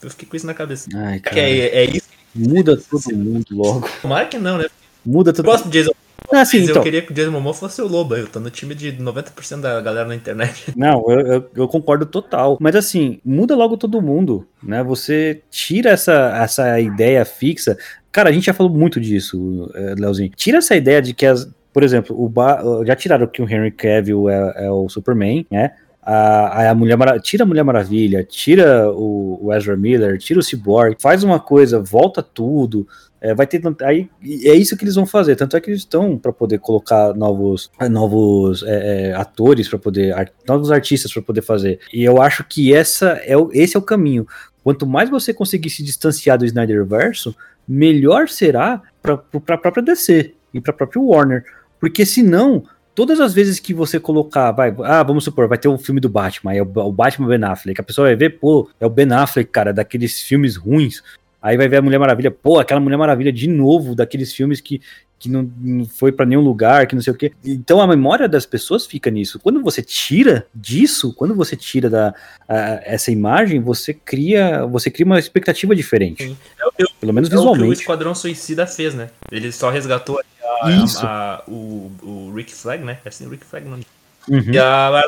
[0.01, 0.87] Eu fiquei com isso na cabeça.
[0.95, 1.39] Ai, Que cara.
[1.41, 2.07] é, é isso?
[2.33, 3.87] Muda todo mundo logo.
[4.01, 4.65] Tomara que não, né?
[5.05, 5.45] Muda Eu tudo.
[5.45, 5.91] gosto do Jason
[6.31, 6.81] Ah, sim, Mas então.
[6.81, 8.15] eu queria que o Jason Momoa fosse o Lobo.
[8.15, 10.71] Eu tô no time de 90% da galera na internet.
[10.75, 12.57] Não, eu, eu, eu concordo total.
[12.59, 14.83] Mas assim, muda logo todo mundo, né?
[14.83, 17.77] Você tira essa, essa ideia fixa.
[18.11, 20.31] Cara, a gente já falou muito disso, eh, Leozinho.
[20.35, 21.47] Tira essa ideia de que as.
[21.75, 25.71] Por exemplo, o Ba- já tiraram que o Henry Cavill é, é o Superman, né?
[26.01, 30.95] A, a Mulher tira a Mulher Maravilha, tira o, o Ezra Miller, tira o Cyborg,
[31.01, 32.87] faz uma coisa, volta tudo.
[33.19, 35.35] É, vai ter aí é isso que eles vão fazer.
[35.35, 40.13] Tanto é que eles estão para poder colocar novos, novos é, é, atores para poder,
[40.13, 41.79] ar- novos artistas para poder fazer.
[41.91, 44.25] E eu acho que essa é o, esse é o caminho.
[44.63, 47.35] Quanto mais você conseguir se distanciar do Snyderverso,
[47.67, 50.33] melhor será para a própria DC.
[50.53, 51.43] e pra própria Warner.
[51.85, 52.63] Porque senão,
[52.95, 56.09] todas as vezes que você colocar, vai, ah, vamos supor, vai ter um filme do
[56.09, 59.13] Batman, é o, o Batman Ben Affleck, a pessoa vai ver, pô, é o Ben
[59.13, 61.03] Affleck, cara, daqueles filmes ruins.
[61.39, 64.81] Aí vai ver a Mulher Maravilha, pô, aquela Mulher Maravilha de novo, daqueles filmes que,
[65.17, 67.31] que não, não foi para nenhum lugar, que não sei o quê.
[67.43, 69.39] Então a memória das pessoas fica nisso.
[69.39, 72.13] Quando você tira disso, quando você tira da,
[72.47, 76.35] a, essa imagem, você cria, você cria uma expectativa diferente.
[76.59, 77.81] É, o- eu- Pelo menos é o que o visualmente.
[77.81, 79.09] Esquadrão Suicida fez, né?
[79.31, 80.19] Ele só resgatou
[80.61, 81.05] a- Isso.
[81.05, 82.99] a- o, o Rick Flag, né?
[83.03, 83.79] É assim, Rick Flag não.
[84.27, 84.51] Uhum.
[84.51, 85.01] E a,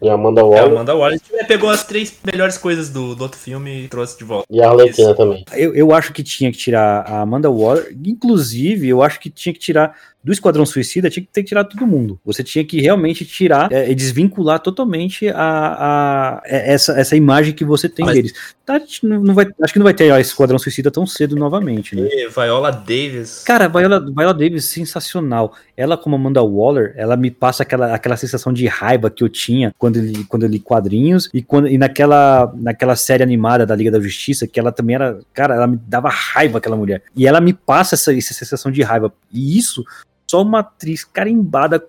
[0.00, 3.22] E a Amanda é, a Waller Amanda Waller pegou as três melhores coisas do, do
[3.22, 4.46] outro filme e trouxe de volta.
[4.50, 5.44] e a Arlequina também.
[5.52, 7.94] Eu, eu acho que tinha que tirar a Amanda Waller.
[8.04, 11.64] Inclusive, eu acho que tinha que tirar do Esquadrão Suicida, tinha que ter que tirar
[11.64, 12.20] todo mundo.
[12.24, 17.54] Você tinha que realmente tirar é, e desvincular totalmente a, a- é, essa, essa imagem
[17.54, 18.32] que você tem Mas- deles.
[18.66, 21.96] Tá, não não vai, acho que não vai ter a Esquadrão Suicida tão cedo novamente,
[21.96, 22.06] né?
[22.12, 23.42] E Viola Davis.
[23.42, 25.54] Cara, Viola, Viola Davis, sensacional.
[25.74, 29.72] Ela, como Amanda Waller, ela me passa aquela, aquela sensação de raiva que eu tinha
[29.78, 33.74] quando eu li, quando eu li quadrinhos e, quando, e naquela, naquela série animada da
[33.74, 35.18] Liga da Justiça, que ela também era.
[35.32, 37.02] Cara, ela me dava raiva, aquela mulher.
[37.16, 39.12] E ela me passa essa, essa sensação de raiva.
[39.32, 39.84] E isso.
[40.30, 41.82] Só uma atriz carimbada,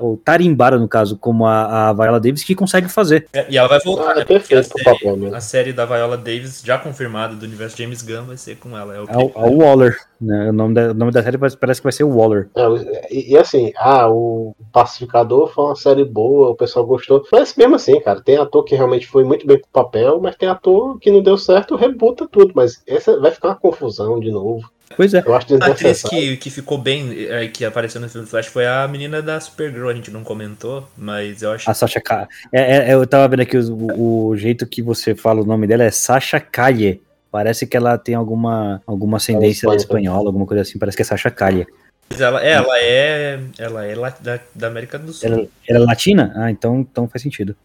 [0.00, 3.26] ou tarimbada no caso, como a, a Viola Davis, que consegue fazer.
[3.34, 4.20] É, E ela vai voltar, Ah, né?
[4.22, 5.36] é Porque a pro série, papel mesmo.
[5.36, 8.96] a série da Viola Davis, já confirmada do universo James Gunn, vai ser com ela.
[8.96, 10.48] É o A, a Waller, né?
[10.48, 12.48] O nome da, o nome da série parece parece que vai ser Waller.
[12.56, 12.76] É, o-
[13.10, 17.22] e, e assim, ah, o Pacificador foi uma série boa, o pessoal gostou.
[17.30, 20.48] Mas mesmo assim, cara, tem ator que realmente foi muito bem pro papel, mas tem
[20.48, 22.52] ator que não deu certo, rebuta tudo.
[22.56, 24.70] Mas essa vai ficar uma confusão de novo.
[24.96, 25.22] Pois é.
[25.24, 28.66] Eu acho A atriz que, que ficou bem, é, que apareceu no filme Flash, foi
[28.66, 29.88] a menina da Supergirl.
[29.88, 33.40] A gente não comentou, mas eu acho A Sasha Ka é, é, Eu tava vendo
[33.40, 37.02] aqui o, o jeito que você fala o nome dela é Sasha Calle.
[37.30, 40.78] Parece que ela tem alguma, alguma ascendência é espanhola, alguma coisa assim.
[40.78, 41.66] Parece que é Sasha Calle.
[42.10, 43.40] Mas ela, é, ela é.
[43.58, 45.28] Ela é lá da, da América do Sul.
[45.28, 46.32] Ela, ela é latina?
[46.36, 47.56] Ah, então, então faz sentido.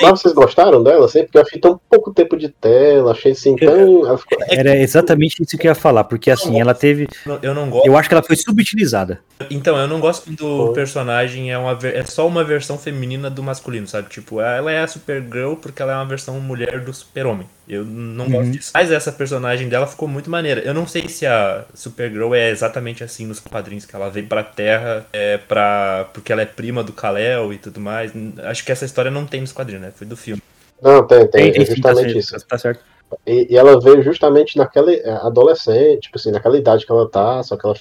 [0.00, 1.06] Mas vocês gostaram dela?
[1.06, 4.06] Assim, porque eu achei tão pouco tempo de tela, achei assim tão.
[4.06, 4.38] Ela ficou...
[4.48, 7.08] Era exatamente isso que eu ia falar, porque assim, ela teve.
[7.42, 7.86] Eu- não gosto.
[7.86, 9.20] Eu acho que ela foi subutilizada.
[9.50, 10.74] Então, eu não gosto quando o Foi.
[10.74, 14.08] personagem é, uma, é só uma versão feminina do masculino, sabe?
[14.08, 17.46] Tipo, ela é a Supergirl porque ela é uma versão mulher do Super-Homem.
[17.68, 18.30] Eu não Uhum.
[18.32, 18.70] gosto disso.
[18.74, 20.60] Mas essa personagem dela ficou muito maneira.
[20.62, 24.42] Eu não sei se a Supergirl é exatamente assim nos quadrinhos, que ela veio pra
[24.42, 28.10] Terra é pra, porque ela é prima do Kal-El e tudo mais.
[28.44, 29.92] Acho que essa história não tem nos quadrinhos, né?
[29.94, 30.42] Foi do filme.
[30.80, 31.52] Não, tem, tem.
[31.52, 32.46] Tem, é tá justamente certo, isso.
[32.46, 32.80] Tá certo.
[33.26, 37.42] E, e ela veio justamente naquela é, adolescente, tipo assim, naquela idade que ela tá,
[37.42, 37.74] só que ela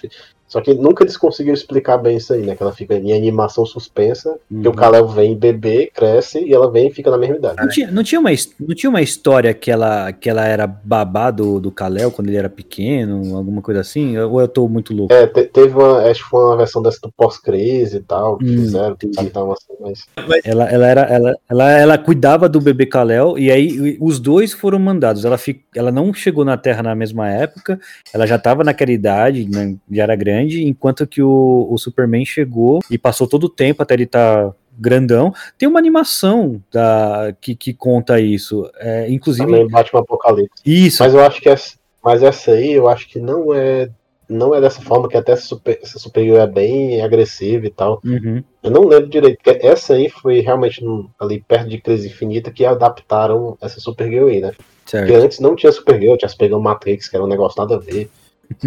[0.47, 2.55] Só que nunca eles conseguiram explicar bem isso aí, né?
[2.55, 4.75] Que ela fica em animação suspensa, que o Uhum.
[4.75, 7.57] Kalel vem bebê, cresce e ela vem e fica na mesma idade.
[7.59, 8.29] Não tinha, não, tinha uma,
[8.59, 12.37] não tinha uma história que ela, que ela era babá do, do Kalel quando ele
[12.37, 14.17] era pequeno, alguma coisa assim?
[14.17, 15.13] Ou eu tô muito louco?
[15.13, 18.45] É, te- teve uma, acho que foi uma versão dessa do pós-crise e tal, que
[18.45, 20.07] Hum, fizeram, sabe, tal, assim, mas
[20.43, 24.79] Ela, ela, era, ela, ela, ela cuidava do bebê Kalel e aí os dois foram
[24.79, 25.25] mandados.
[25.25, 27.79] Ela, fi, ela não chegou na Terra na mesma época,
[28.13, 32.79] ela já estava naquela idade, né, já era grande, enquanto que o, o Superman chegou
[32.89, 35.33] e passou todo o tempo até ele estar grandão.
[35.57, 38.69] Tem uma animação da, que, que conta isso.
[38.75, 40.61] É, inclusive, também bate um apocalipse.
[40.65, 41.03] isso.
[41.03, 43.89] Mas eu acho que essa, mas essa aí, eu acho que não é
[44.29, 48.01] não é dessa forma que até essa, super, essa superior é bem agressiva e tal.
[48.03, 48.43] Uhum.
[48.61, 50.83] Eu não lembro direito, porque essa aí foi realmente
[51.17, 54.51] ali perto de Crise Infinita que adaptaram essa Supergirl aí, né?
[54.83, 55.23] Porque Certo.
[55.23, 58.09] antes não tinha Supergirl, tinha Supergirl Matrix, que era um negócio nada a ver.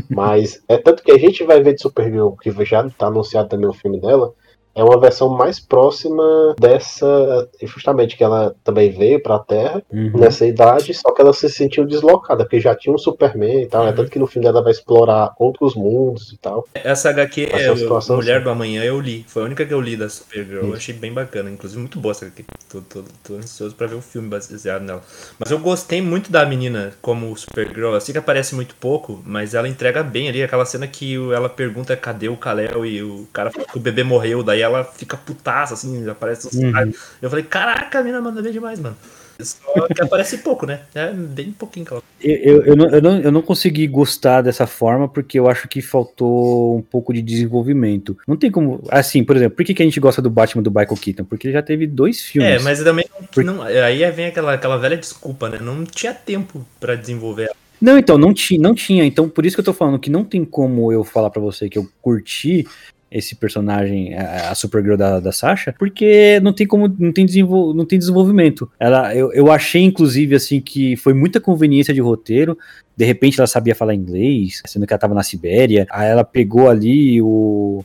[0.08, 3.68] Mas é tanto que a gente vai ver de Supergirl, que já tá anunciado também
[3.68, 4.34] o filme dela,
[4.74, 10.12] é uma versão mais próxima dessa, justamente que ela também veio pra Terra Uhum.
[10.14, 13.86] nessa idade, só que ela se sentiu deslocada, porque já tinha um Superman e tal,
[13.86, 16.66] é tanto que no filme dela vai explorar outros mundos e tal.
[16.74, 18.44] Essa HQ, Essa é, situação, Mulher sim.
[18.44, 19.24] do Amanhã, eu li.
[19.28, 20.66] Foi a única que eu li da Supergirl.
[20.68, 21.50] Eu achei bem bacana.
[21.50, 22.44] Inclusive, muito boa essa HQ.
[22.70, 25.02] Tô, tô, tô ansioso pra ver o filme baseado nela.
[25.38, 27.98] Mas eu gostei muito da menina como Supergirl.
[28.00, 30.42] Sei que aparece muito pouco, mas ela entrega bem ali.
[30.42, 34.42] Aquela cena que ela pergunta cadê o Kal-El e o cara que o bebê morreu.
[34.42, 36.72] Daí ela fica putaça, assim, aparece os Uhum.
[36.72, 36.94] caras.
[37.20, 38.96] Eu falei, caraca, a menina manda bem demais, mano.
[39.42, 40.80] Só que aparece pouco, né?
[40.94, 44.66] É bem pouquinho que ela Eu, eu, não, eu, não, eu não consegui gostar dessa
[44.66, 48.18] forma porque eu acho que faltou um pouco de desenvolvimento.
[48.28, 48.82] Não tem como.
[48.90, 51.24] Assim, por exemplo, por que, que a gente gosta do Batman do Michael Keaton?
[51.24, 52.50] Porque ele já teve dois filmes.
[52.50, 55.58] É, mas também não, Por- não- aí vem aquela, aquela velha desculpa, né?
[55.58, 57.56] Não tinha tempo pra desenvolver ela.
[57.80, 59.06] Não, então, não, ti, não tinha.
[59.06, 61.66] Então, por isso que eu tô falando que não tem como eu falar pra você
[61.66, 62.66] que eu curti,
[63.10, 67.84] esse personagem, a, Supergirl da, da Sasha, porque não tem como, não tem, desenvol, não
[67.84, 68.70] tem desenvolvimento.
[68.78, 72.56] Ela, eu, eu achei, inclusive, assim, que foi muita conveniência de roteiro.
[72.96, 75.86] De repente ela sabia falar inglês, sendo que ela tava na Sibéria.
[75.90, 77.84] Aí ela pegou ali o,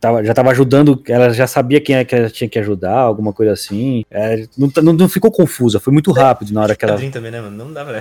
[0.00, 3.32] tava, já tava ajudando, ela já sabia quem é que ela tinha que ajudar, alguma
[3.32, 4.04] coisa assim.
[4.10, 6.98] É, não, não, não, ficou confusa, foi muito rápido na hora que ela.
[7.10, 7.56] também, né, mano?
[7.56, 8.00] Não dá pra.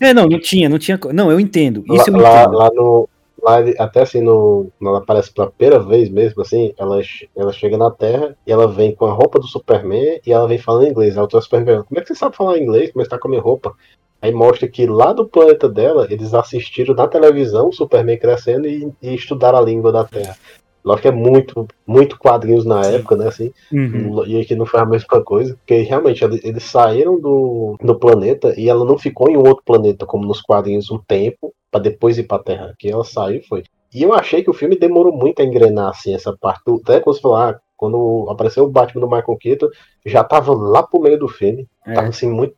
[0.00, 0.98] é, não, não tinha, não tinha.
[1.14, 1.84] Não, eu entendo.
[1.88, 2.56] Isso lá, eu lá, entendo.
[2.56, 3.08] lá no.
[3.46, 7.00] Lá, até assim, no, ela aparece pela primeira vez mesmo, assim, ela,
[7.36, 10.58] ela chega na Terra e ela vem com a roupa do Superman e ela vem
[10.58, 11.16] falando inglês.
[11.16, 12.90] Aí o Superman como é que você sabe falar inglês?
[12.90, 13.72] Como é tá com a minha roupa?
[14.20, 18.92] Aí mostra que lá do planeta dela, eles assistiram na televisão o Superman crescendo e,
[19.00, 20.36] e estudaram a língua da Terra.
[20.84, 23.28] Lógico que é muito, muito quadrinhos na época, né?
[23.28, 24.26] Assim, uhum.
[24.26, 25.54] E aqui não foi a mesma coisa.
[25.54, 30.04] Porque realmente eles saíram do, do planeta e ela não ficou em um outro planeta,
[30.04, 32.70] como nos quadrinhos, um tempo, para depois ir pra Terra.
[32.70, 33.64] Aqui ela saiu e foi.
[33.94, 36.62] E eu achei que o filme demorou muito a engrenar, assim, essa parte.
[36.82, 39.68] Até quando você falou, ah, quando apareceu o Batman do Michael Keaton,
[40.04, 41.66] já tava lá pro meio do filme.
[41.86, 41.94] É.
[41.94, 42.54] Tava assim, muito.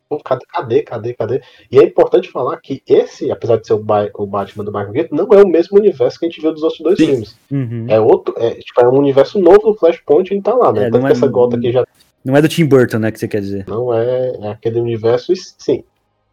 [0.53, 1.41] Cadê, cadê, cadê?
[1.71, 4.93] E é importante falar que esse, apesar de ser o, ba o Batman do Michael
[4.93, 7.05] Keaton, não é o mesmo universo que a gente viu dos outros dois Sim.
[7.05, 7.37] filmes.
[7.51, 7.85] Uhum.
[7.89, 8.33] É outro.
[8.37, 10.87] É, tipo, é um universo novo do Flashpoint e tá lá, né?
[10.87, 11.85] É, Tanto que é, essa gota aqui já.
[12.23, 13.65] Não é do Tim Burton, né, que você quer dizer?
[13.67, 15.83] Não é, é aquele universo, sim.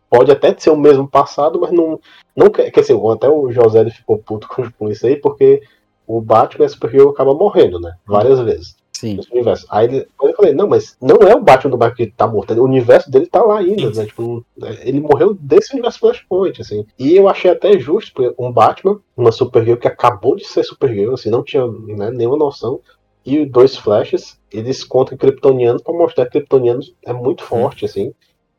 [0.09, 2.00] Pode até ser o mesmo passado, mas não.
[2.34, 5.62] não quer, quer dizer, até o José ficou puto com, com isso aí, porque
[6.07, 7.94] o Batman Superhero acaba morrendo, né?
[8.07, 8.76] Várias vezes.
[8.92, 9.16] Sim.
[9.16, 9.66] Nesse universo.
[9.68, 12.54] Aí ele, eu falei, não, mas não é o Batman do Batman que tá morto,
[12.54, 14.00] o universo dele tá lá ainda, Sim.
[14.00, 14.07] né?
[14.07, 14.44] Tipo,
[14.80, 16.86] ele morreu desse universo Flashpoint, assim.
[16.98, 21.12] E eu achei até justo, porque um Batman, uma Supergirl que acabou de ser Supergirl,
[21.12, 22.80] assim, não tinha né, nenhuma noção,
[23.24, 28.14] e dois Flashes, eles contra Kryptonianos pra mostrar que Kryptonianos é muito forte, assim.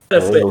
[0.09, 0.41] É, foi,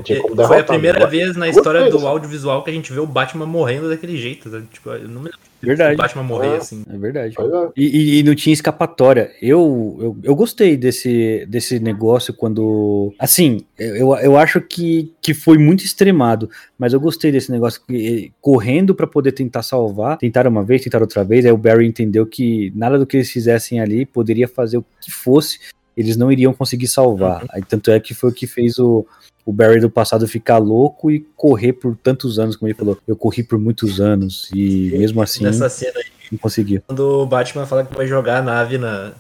[0.47, 1.07] foi, a primeira né?
[1.07, 4.49] vez na história do audiovisual que a gente vê o Batman morrendo daquele jeito.
[4.49, 4.63] Né?
[4.71, 5.95] Tipo, eu não me lembro Verdade.
[5.95, 6.85] O Batman morrer é, assim.
[6.89, 7.35] É verdade.
[7.39, 7.71] É.
[7.77, 9.33] E, e, e, não tinha escapatória.
[9.41, 13.13] Eu, eu, eu, gostei desse, desse negócio quando.
[13.19, 18.33] Assim, eu, eu acho que, que foi muito extremado, mas eu gostei desse negócio que,
[18.41, 20.19] correndo para poder tentar salvar.
[20.19, 21.45] Tentaram uma vez, tentaram outra vez.
[21.45, 25.11] Aí o Barry entendeu que nada do que eles fizessem ali poderia fazer o que
[25.11, 25.59] fosse.
[25.97, 27.43] Eles não iriam conseguir salvar.
[27.43, 27.49] Uhum.
[27.53, 29.07] Aí, tanto é que foi o que fez o,
[29.47, 32.99] o Barry do passado ficar louco e correr por tantos anos, como ele falou.
[33.07, 36.83] Eu corri por muitos anos e mesmo assim Nessa cena aí, não conseguiu.
[36.85, 39.13] Quando o Batman fala que vai jogar a nave na.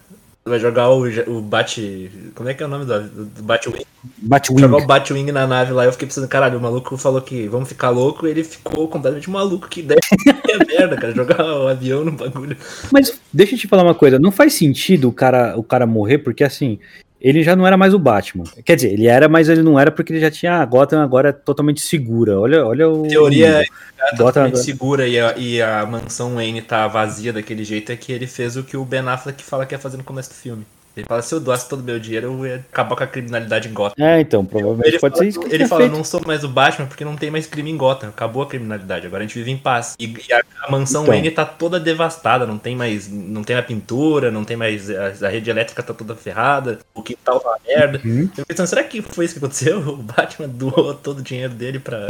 [0.44, 2.10] Vai jogar o, o Bat.
[2.34, 3.84] Como é que é o nome do, do Batwing?
[4.18, 4.60] Batwing.
[4.60, 7.68] Jogar o Batwing na nave lá, eu fiquei pensando, caralho, o maluco falou que vamos
[7.68, 9.98] ficar louco, e ele ficou completamente maluco, que ideia
[10.28, 12.56] é merda, cara, jogar o avião no bagulho.
[12.92, 16.18] Mas deixa eu te falar uma coisa, não faz sentido o cara, o cara morrer,
[16.18, 16.78] porque assim,
[17.20, 18.44] ele já não era mais o Batman.
[18.64, 20.54] Quer dizer, ele era, mas ele não era porque ele já tinha.
[20.54, 22.38] A Gotham agora é totalmente segura.
[22.38, 23.08] Olha, olha o.
[23.08, 24.64] Teoria é totalmente agora...
[24.64, 28.56] segura e a, e a mansão Wayne tá vazia daquele jeito é que ele fez
[28.56, 30.66] o que o Ben Affleck fala que ia fazer no começo do filme.
[30.96, 33.68] Ele fala, se eu doasse todo o meu dinheiro, eu ia acabar com a criminalidade
[33.68, 34.02] em Gotham.
[34.02, 35.40] É, então, provavelmente ele pode fala, ser isso.
[35.40, 35.94] Que ele fala, feito.
[35.94, 38.08] não sou mais o Batman porque não tem mais crime em Gotham.
[38.08, 39.94] Acabou a criminalidade, agora a gente vive em paz.
[40.00, 41.12] E, e a, a, mansão então.
[41.12, 43.08] Wayne tá toda devastada, não tem mais.
[43.10, 44.90] Não tem a pintura, não tem mais.
[44.90, 48.00] A, a rede elétrica tá toda ferrada, o quintal tá uma merda.
[48.02, 48.30] Uhum.
[48.34, 49.76] Eu pensando, será que foi isso que aconteceu?
[49.96, 52.06] O Batman doou todo o dinheiro dele pra.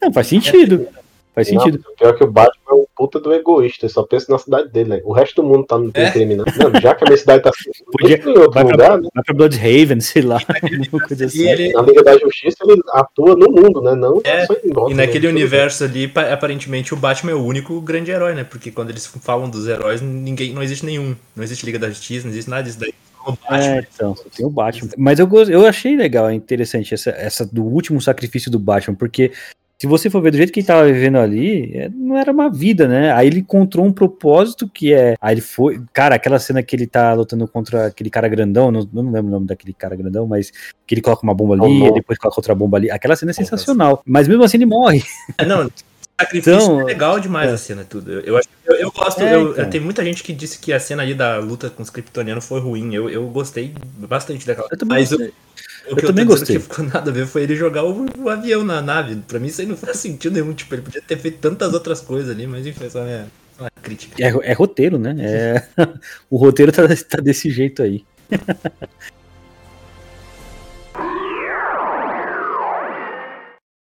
[0.00, 0.86] Não, faz sentido.
[1.34, 1.82] Faz sentido.
[1.82, 4.90] Não, pior que o Batman é um puta do egoísta, só pensa na cidade dele,
[4.90, 5.00] né?
[5.02, 6.10] O resto do mundo tá no é?
[6.10, 6.44] crime, né?
[6.58, 9.08] Não, já que a minha cidade tá assim, Podia, em outro vai lugar, pra, né?
[9.14, 10.38] Vai pra Bloodhaven, sei lá.
[11.08, 11.48] coisa assim.
[11.48, 11.72] Ele...
[11.72, 13.94] Na Liga da Justiça ele atua no mundo, né?
[13.94, 15.32] Não é, só em E naquele né?
[15.32, 18.44] universo ali, aparentemente, o Batman é o único grande herói, né?
[18.44, 21.16] Porque quando eles falam dos heróis, ninguém, não existe nenhum.
[21.34, 22.92] Não existe Liga da Justiça, não existe nada disso daí.
[23.50, 24.90] É, então, tem o Batman.
[24.98, 29.30] Mas eu, eu achei legal, interessante essa, essa do último sacrifício do Batman, porque
[29.82, 32.48] se você for ver do jeito que ele tava vivendo ali, é, não era uma
[32.48, 33.12] vida, né?
[33.14, 35.16] Aí ele encontrou um propósito que é.
[35.20, 35.82] Aí ele foi.
[35.92, 39.30] Cara, aquela cena que ele tá lutando contra aquele cara grandão, não, não lembro o
[39.32, 40.52] nome daquele cara grandão, mas
[40.86, 42.92] que ele coloca uma bomba ali, oh, depois coloca outra bomba ali.
[42.92, 44.00] Aquela cena é sensacional.
[44.06, 45.02] Mas mesmo assim ele morre.
[45.36, 45.68] É, não,
[46.20, 47.54] sacrifício então, é legal demais é.
[47.54, 48.20] a cena, tudo.
[48.20, 49.68] Eu, acho, eu, eu gosto, é, eu, então.
[49.68, 52.60] tem muita gente que disse que a cena ali da luta com os kryptonianos foi
[52.60, 52.94] ruim.
[52.94, 54.68] Eu, eu gostei bastante daquela.
[54.70, 55.10] Eu mas.
[55.10, 55.32] Eu,
[55.86, 56.56] eu, eu também gostei.
[56.56, 59.16] Que ficou nada a ver foi ele jogar o, o, avião na nave.
[59.26, 60.52] Pra mim isso aí não faz sentido nenhum.
[60.52, 63.26] Tipo, ele podia ter feito tantas outras coisas ali, mas enfim, essa é
[63.58, 64.16] uma crítica.
[64.22, 65.16] É, é roteiro, né?
[65.18, 65.62] É...
[66.30, 68.04] o roteiro tá, tá desse jeito aí.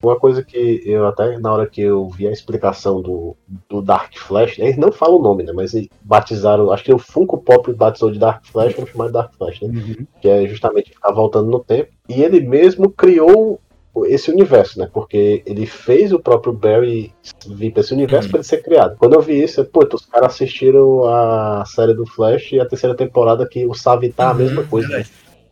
[0.03, 3.35] Uma coisa que eu até na hora que eu vi a explicação do,
[3.67, 5.51] do Dark Flash, eles não falam o nome, né?
[5.51, 9.13] Mas eles batizaram, acho que o Funko Pop batizou de Dark Flash, vamos chamar de
[9.13, 9.69] Dark Flash, né?
[9.69, 10.05] Uhum.
[10.21, 11.89] Que é justamente ficar voltando no tempo.
[12.07, 13.59] E ele mesmo criou
[14.05, 14.87] esse universo, né?
[14.93, 17.11] Porque ele fez o próprio Barry
[17.47, 18.31] vir pra esse universo Uhum.
[18.33, 18.95] pra ele ser criado.
[18.99, 22.67] Quando eu vi isso, eu, pô, os caras assistiram a série do Flash e a
[22.67, 25.03] terceira temporada que o Savitar é a mesma Uhum, coisa, né?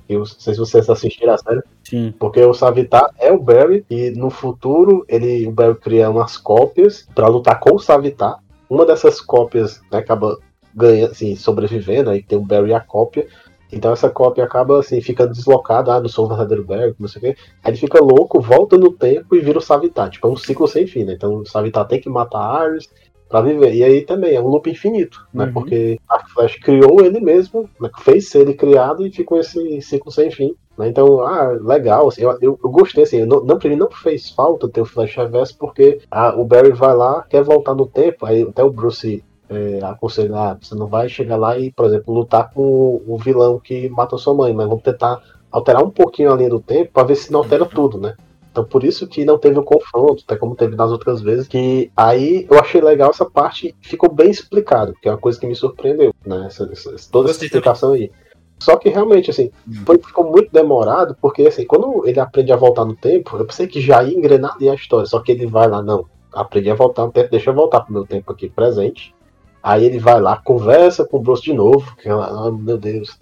[0.08, 1.62] Eu não sei se vocês assistiram a série.
[1.84, 2.14] Sim.
[2.20, 7.08] Porque o Savitar é o Barry e no futuro ele, o Barry cria umas cópias
[7.14, 8.38] pra lutar com o Savitar.
[8.70, 10.38] Uma dessas cópias né, acaba
[10.74, 13.28] ganhando, assim, sobrevivendo, aí tem o Barry e a cópia.
[13.72, 17.20] Então essa cópia acaba assim, ficando deslocada, ah, não sou o verdadeiro Barry, não sei
[17.20, 17.42] o quê.
[17.64, 20.10] Aí ele fica louco, volta no tempo e vira o Savitar.
[20.10, 21.14] Tipo, é um ciclo sem fim, né?
[21.14, 22.90] Então o Savitar tem que matar a Iris
[23.30, 23.74] pra viver.
[23.74, 25.46] E aí também é um loop infinito, né?
[25.46, 25.54] Uhum.
[25.54, 27.90] Porque a Flash criou ele mesmo, né?
[28.00, 30.56] fez ser ele criado e ficou esse ciclo sem fim.
[30.78, 30.88] né?
[30.88, 33.90] Então, ah, legal, assim, eu, eu, eu gostei, assim, eu não, não, pra mim não
[33.90, 37.86] fez falta ter o Flash Reverso, porque ah, o Barry vai lá, quer voltar no
[37.86, 41.86] tempo, aí até o Bruce é, aconselha, ah, você não vai chegar lá e, por
[41.86, 45.22] exemplo, lutar com o, o vilão que matou sua mãe, mas vamos tentar
[45.52, 48.16] alterar um pouquinho a linha do tempo pra ver se não altera tudo, né?
[48.56, 51.92] Então por isso que não teve o confronto, até como teve nas outras vezes, que
[51.94, 55.54] aí eu achei legal essa parte, ficou bem explicado, que é uma coisa que me
[55.54, 56.46] surpreendeu, né?
[56.46, 58.10] Essa, essa, toda essa explicação aí.
[58.58, 59.52] Só que realmente, assim,
[59.86, 63.68] foi, ficou muito demorado, porque assim, quando ele aprende a voltar no tempo, eu pensei
[63.68, 66.76] que já ia engrenar ali a história, só que ele vai lá, não, aprendi a
[66.76, 69.14] voltar no tempo, deixa eu voltar pro meu tempo aqui presente.
[69.62, 73.20] Aí ele vai lá, conversa com o Bruce de novo, que ela, ah, meu Deus.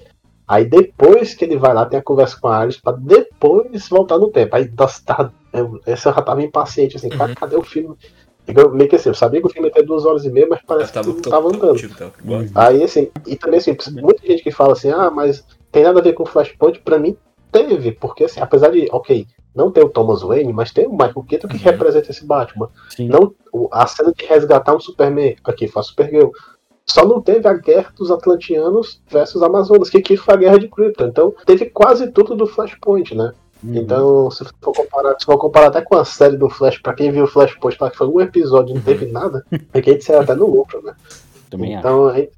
[0.47, 4.17] Aí depois que ele vai lá, tem a conversa com a Alice pra depois voltar
[4.17, 4.55] no tempo.
[4.55, 7.33] Aí tá, tá, eu, essa eu já tava impaciente, assim, Uhum.
[7.35, 7.95] cadê o filme?
[8.45, 10.47] Eu, meio que assim, eu sabia que o filme ia ter duas horas e meia,
[10.49, 12.51] mas parece Eu tava, que tô- não tava tô andando.
[12.55, 16.03] Aí, assim, e também, assim, muita gente que fala assim, ah, mas tem nada a
[16.03, 17.15] ver com Flashpoint, pra mim
[17.51, 19.25] teve, porque, assim, apesar de, ok,
[19.55, 21.63] não ter o Thomas Wayne, mas tem o Michael Keaton que Uhum.
[21.63, 22.67] representa esse Batman.
[22.89, 23.07] Sim.
[23.07, 23.33] Não,
[23.71, 26.29] a cena de resgatar um Superman, aqui, faz Supergirl.
[26.85, 30.67] Só não teve a guerra dos Atlantianos versus Amazonas, que aqui foi a guerra de
[30.67, 31.05] Krypton.
[31.05, 33.31] Então, teve quase tudo do Flashpoint, né?
[33.63, 33.75] Uhum.
[33.77, 37.11] Então, se for comparar, se for comparar até com a série do Flash, pra quem
[37.11, 39.93] viu o Flashpoint, lá que foi um episódio e não teve nada, é que a
[39.93, 40.93] gente saiu até no lucro, né?
[41.49, 41.79] Também acho.
[41.87, 42.29] Então, ai-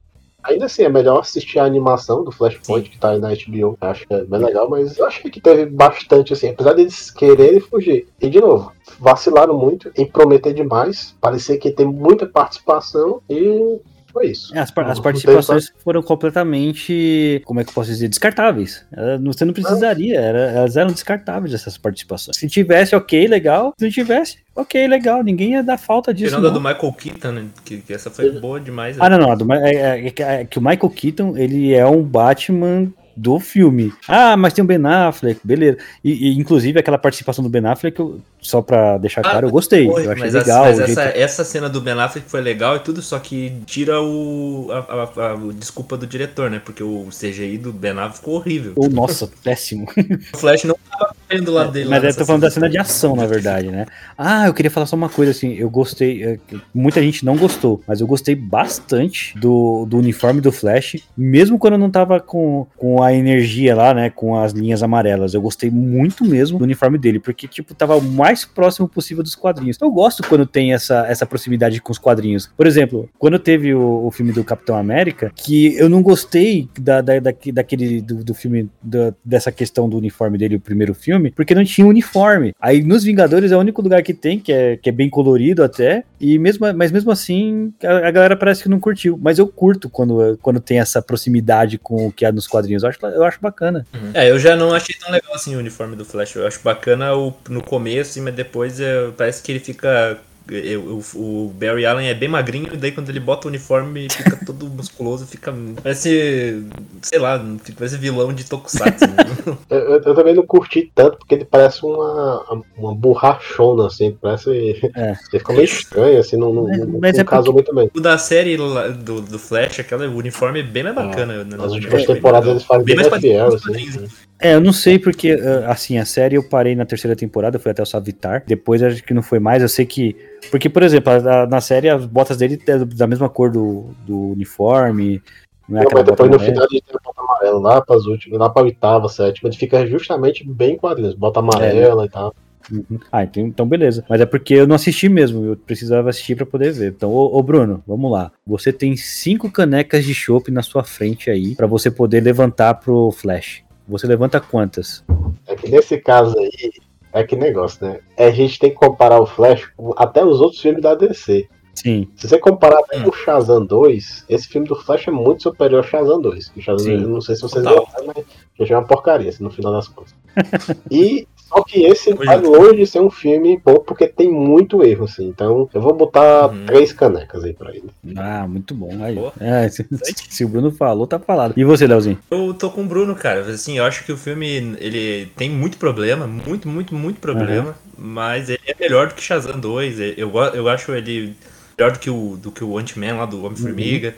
[0.44, 3.76] ainda assim, é melhor assistir a animação do Flashpoint que tá aí na HBO.
[3.82, 7.60] Acho que é bem legal, mas eu achei que teve bastante, assim, apesar deles quererem
[7.60, 8.08] fugir.
[8.22, 11.16] E, de novo, vacilaram muito em prometer demais.
[11.20, 13.80] Parecia que tem muita participação e
[14.16, 14.56] foi isso.
[14.56, 18.86] É, As, par- as participações foram completamente, como é que eu posso dizer, descartáveis.
[19.20, 22.38] Não- Você não precisaria, era- elas eram descartáveis essas participações.
[22.38, 23.74] Se tivesse, ok, legal.
[23.78, 25.22] Se não tivesse, ok, legal.
[25.24, 26.30] Ninguém ia dar falta disso.
[26.30, 27.46] Tirando a do Michael Keaton, né?
[27.66, 28.98] Que, que essa foi boa demais.
[29.00, 29.32] Ah, não, não.
[29.32, 32.88] a do é, é- é que- é que o Michael Keaton, ele é um Batman
[33.18, 33.94] do filme.
[34.08, 35.78] Ah, mas tem o Ben Affleck, beleza.
[36.04, 39.52] E, e, inclusive aquela participação do Ben Affleck, eu- só pra deixar Ah, claro, eu
[39.52, 39.86] gostei.
[39.90, 40.66] Foi, eu achei legal.
[40.66, 43.52] mas o jeito- essa, essa cena do Ben Affleck foi legal e tudo, só que
[43.66, 46.62] tira o a, a- a- desculpa do diretor, né?
[46.64, 48.74] Porque o CGI do Ben Affleck ficou horrível.
[48.76, 49.88] Oh, nossa, péssimo.
[50.34, 51.90] O Flash não tava correndo do lado dele.
[51.90, 53.86] Mas lá eu tô falando da cena de ação, na verdade, né?
[54.18, 55.54] Ah, eu queria falar só uma coisa assim.
[55.54, 56.24] Eu gostei.
[56.24, 56.40] é,
[56.74, 61.74] Muita gente não gostou, mas eu gostei bastante do, do uniforme do Flash, mesmo quando
[61.74, 64.10] eu não tava com, com a energia lá, né?
[64.10, 65.34] Com as linhas amarelas.
[65.34, 68.02] Eu gostei muito mesmo do uniforme dele, porque, tipo, tava o
[68.36, 69.78] mais próximo possível dos quadrinhos.
[69.82, 72.50] Eu gosto quando tem essa, essa proximidade com os quadrinhos.
[72.58, 77.00] Por exemplo, quando teve o, o filme do Capitão América, que eu não gostei da,
[77.00, 81.32] da, daque- daquele do, do filme da- dessa questão do uniforme dele, o primeiro filme,
[81.32, 82.54] porque não tinha uniforme.
[82.60, 85.64] Aí nos Vingadores é o único lugar que tem, que é, que é bem colorido
[85.64, 89.18] até, e mesmo, mas mesmo assim a, a galera parece que não curtiu.
[89.22, 92.84] Mas eu curto quando, quando tem essa proximidade com o que há nos quadrinhos.
[92.84, 93.86] Eu acho, eu acho bacana.
[93.94, 94.10] Uhum.
[94.14, 96.36] É, eu já não achei tão legal assim o uniforme do Flash.
[96.36, 100.20] Eu acho bacana o, no começo, mas depois é, parece que ele fica.
[100.52, 104.08] é, O, o Barry Allen é bem magrinho, e daí quando ele bota o uniforme
[104.12, 105.54] fica todo musculoso, fica.
[105.82, 106.64] Parece.
[107.02, 109.06] sei lá, fica- parece vilão de Tokusatsu.
[109.08, 109.16] né?
[109.70, 114.50] Eu, eu- eu também não curti tanto, porque ele parece uma, uma borrachona, assim, parece.
[114.96, 115.10] É.
[115.32, 117.90] Ele ficou meio estranho, assim, não, não, Mas- não, mas não é casou muito bem.
[117.94, 121.44] o da série do, do Flash, aquela, o uniforme é bem mais bacana.
[121.44, 124.08] né, Nas últimas bem temporadas eles fazem bem bem mais fiel, assim.
[124.40, 127.72] É, eu não sei porque, ah, assim, a série eu parei na terceira temporada, fui
[127.72, 128.44] até o Savitar.
[128.46, 129.62] Depois acho que não foi mais.
[129.62, 130.16] Eu sei que.
[130.52, 134.32] Porque, por exemplo, a- na série as botas dele é da mesma cor do, do
[134.32, 135.22] uniforme.
[135.68, 136.54] Não é Não, mas depois no amarela.
[136.54, 139.88] final gente tem a bota amarela lá pras últimas, lá pra oitava, sétima, ele fica
[139.88, 142.36] justamente bem em quadrinhos, bota amarela e tal.
[142.72, 143.00] Uhum.
[143.12, 144.04] Ah, então, então beleza.
[144.10, 146.92] Mas é porque eu não assisti mesmo, eu precisava assistir pra poder ver.
[146.92, 148.32] Então, ô, ô, Bruno, vamos lá.
[148.46, 153.12] Você tem cinco canecas de chopp na sua frente aí pra você poder levantar pro
[153.12, 153.65] Flash.
[153.88, 155.04] Você levanta quantas?
[155.48, 156.72] É que nesse caso aí,
[157.14, 158.00] é que negócio, né?
[158.18, 161.48] É, a gente tem que comparar o Flash com até os outros filmes da DC.
[161.76, 162.08] Sim.
[162.16, 163.04] Se você comparar até Hum.
[163.04, 166.52] com o Shazam 2, esse filme do Flash é muito superior ao Shazam 2.
[166.56, 166.92] O Shazam Sim.
[166.92, 167.86] 2, eu não sei se vocês Total.
[168.00, 168.14] viram,
[168.58, 170.16] mas já é uma porcaria, assim, no final das contas.
[170.90, 172.48] e Só que esse Oi, vai gente.
[172.48, 175.28] longe de ser um filme bom, porque tem muito erro, assim.
[175.28, 176.66] Então, eu vou botar Uhum.
[176.66, 177.86] três canecas aí pra ele.
[178.18, 178.90] Ah, muito bom.
[179.02, 179.86] Aí, é, se,
[180.30, 181.54] se o Bruno falou, tá falado.
[181.56, 182.20] E você, Leozinho?
[182.30, 183.42] Eu tô com o Bruno, cara.
[183.42, 188.50] Assim, eu acho que o filme ele tem muito problema, muito, muito, muito problema, mas
[188.50, 190.00] ele é melhor do que Shazam 2.
[190.18, 191.36] Eu, eu acho ele
[191.78, 194.10] melhor do que o, do que o Ant-Man lá do Homem-Formiga.
[194.10, 194.14] Eu,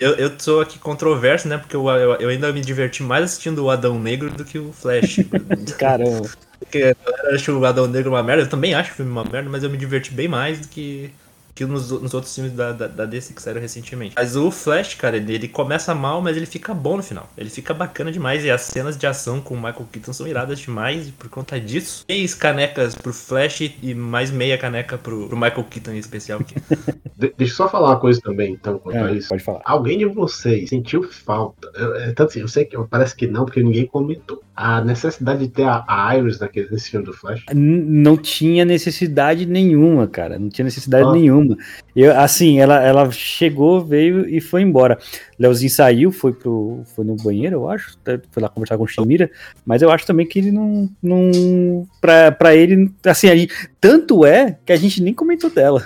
[0.00, 1.58] eu, eu sou aqui controverso, né?
[1.58, 4.72] Porque eu, eu, eu ainda me diverti mais assistindo o Adão Negro do que o
[4.72, 5.20] Flash.
[5.78, 6.28] Caramba.
[6.58, 8.42] Porque a galera acha o Adão Negro uma merda.
[8.42, 11.12] Eu também acho o filme uma merda, mas eu me diverti bem mais do que,
[11.54, 14.14] que nos, nos outros filmes da, da, da DC que saíram recentemente.
[14.16, 17.28] Mas o Flash, cara, ele, ele começa mal, mas ele fica bom no final.
[17.36, 18.44] Ele fica bacana demais.
[18.44, 21.08] E as cenas de ação com o Michael Keaton são iradas demais.
[21.08, 25.64] E por conta disso, três canecas pro Flash e mais meia caneca pro, pro Michael
[25.64, 26.40] Keaton em especial.
[26.42, 26.54] Que...
[27.16, 29.28] De- deixa eu só falar uma coisa também, então, quanto a É, isso.
[29.28, 29.60] pode falar.
[29.64, 31.70] Alguém de vocês sentiu falta?
[31.74, 34.42] Eu, é, tanto assim, eu sei que parece que não, porque ninguém comentou.
[34.54, 37.42] A necessidade de ter a, a Iris naquele, nesse filme do Flash.
[37.54, 40.38] Não tinha necessidade nenhuma, cara.
[40.38, 41.12] Não tinha necessidade Ah.
[41.12, 41.56] nenhuma.
[41.96, 44.98] Eu, assim, ela, ela chegou, veio e foi embora.
[45.38, 47.96] Leozinho saiu, foi pro, foi no banheiro, eu acho.
[48.30, 49.30] Foi lá conversar com o Shimira.
[49.64, 54.24] Mas eu acho também que ele não, não pra, pra ele, assim, a gente- tanto
[54.26, 55.82] é que a gente nem comentou dela.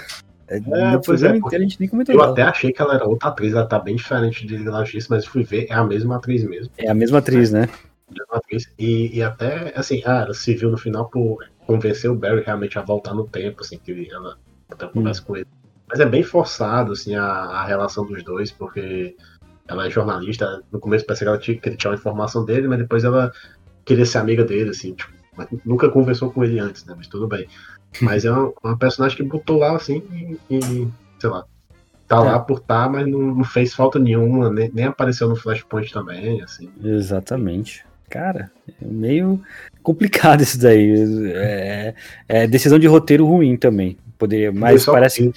[0.49, 2.33] É, no pois programa é, inteiro a gente nem comentou Eu dela.
[2.33, 5.27] até achei que ela era outra atriz, ela tá bem diferente de Lila X, mas
[5.27, 6.71] fui ver, é a mesma atriz mesmo.
[6.79, 7.69] É a mesma atriz, né?
[8.79, 12.83] E, e até, assim, ah, se viu no final por convencer o Barry realmente a
[12.83, 14.39] voltar no tempo, assim, que ela
[14.71, 15.47] até conversa com ele.
[15.89, 19.17] Mas é bem forçado, assim, a, a relação dos dois, porque
[19.69, 22.69] ela é jornalista, no começo parece que ela tinha, que ele tinha uma informação dele,
[22.69, 23.33] mas depois ela
[23.85, 25.13] queria ser amiga dele, assim, tipo,
[25.65, 27.47] nunca conversou com ele antes, né, mas tudo bem.
[28.03, 30.03] Mas é uma, uma personagem que botou lá, assim,
[30.51, 30.89] e, e,
[31.19, 31.47] sei lá,
[32.07, 35.93] tá lá por tá, mas não, não fez falta nenhuma, nem, nem apareceu no Flashpoint
[35.93, 36.71] também, assim.
[36.85, 37.87] Exatamente.
[38.09, 39.41] Cara, é meio
[39.83, 40.95] complicado isso daí.
[41.35, 41.95] É,
[42.29, 43.97] é decisão de roteiro ruim também.
[44.19, 45.33] Poderia, mas só parece,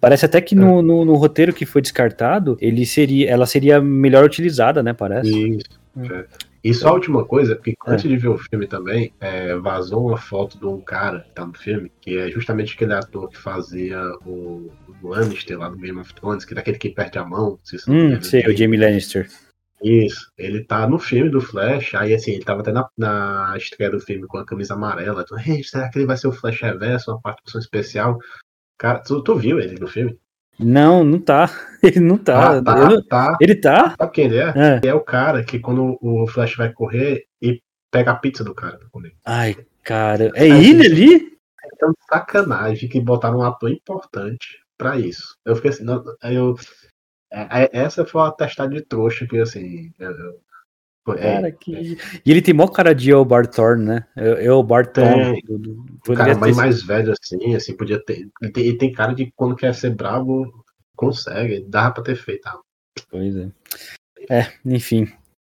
[0.00, 4.24] parece até que no, no, no roteiro que foi descartado, ele seria, ela seria melhor
[4.24, 4.92] utilizada, né?
[4.92, 5.30] Parece.
[5.30, 5.66] Isso.
[5.96, 6.04] Hum.
[6.10, 6.24] é.
[6.64, 7.90] E só a última coisa, porque É.
[7.90, 11.44] antes de ver o filme também, é, vazou uma foto de um cara que tá
[11.44, 14.70] no filme, que é justamente aquele ator que fazia o,
[15.02, 17.58] o Lannister lá do Game of Thrones, que é daquele que perde a mão.
[17.64, 18.56] se Hum, sei, o.
[18.56, 19.28] Jamie Lannister.
[19.82, 23.90] Isso, ele tá no filme do Flash, aí assim, ele tava até na, na estreia
[23.90, 25.22] do filme com a camisa amarela.
[25.22, 28.18] Então, "Ei, será que ele vai ser o Flash Reverso, uma participação especial?
[28.78, 30.16] Cara, tu, tu viu ele no filme?
[30.58, 31.48] Não, não tá.
[31.82, 32.58] Ele não tá.
[32.58, 33.36] Ah, tá, não- tá.
[33.40, 33.96] Ele tá?
[33.98, 34.52] Sabe quem ele é?
[34.54, 34.76] É.
[34.76, 37.60] Ele é o cara que quando o Flash vai correr e
[37.90, 39.14] pega a pizza do cara pra comer.
[39.24, 40.30] Ai, cara.
[40.34, 41.32] É ele ali?
[41.74, 45.36] Então, sacanagem que botaram um ator importante pra isso.
[45.44, 46.54] Eu fiquei assim, não, eu.
[47.32, 49.90] É- é- essa foi uma testada de trouxa que, assim.
[49.98, 50.40] Eu,
[51.16, 51.98] é, Cara, que...
[52.24, 54.06] E ele tem mó cara de Elbar Thorne, né?
[54.16, 55.32] Elbar Thorne.
[55.32, 55.42] Tem.
[55.44, 58.28] Do, do, poderia cara mais, ter- mais velho assim, assim, podia ter.
[58.40, 60.64] Ele tem, ele tem cara de quando quer ser bravo,
[60.94, 61.64] consegue.
[61.68, 62.46] Dá pra ter feito.
[62.46, 62.60] ah,
[63.10, 63.48] Pois é.
[64.30, 65.08] É, enfim.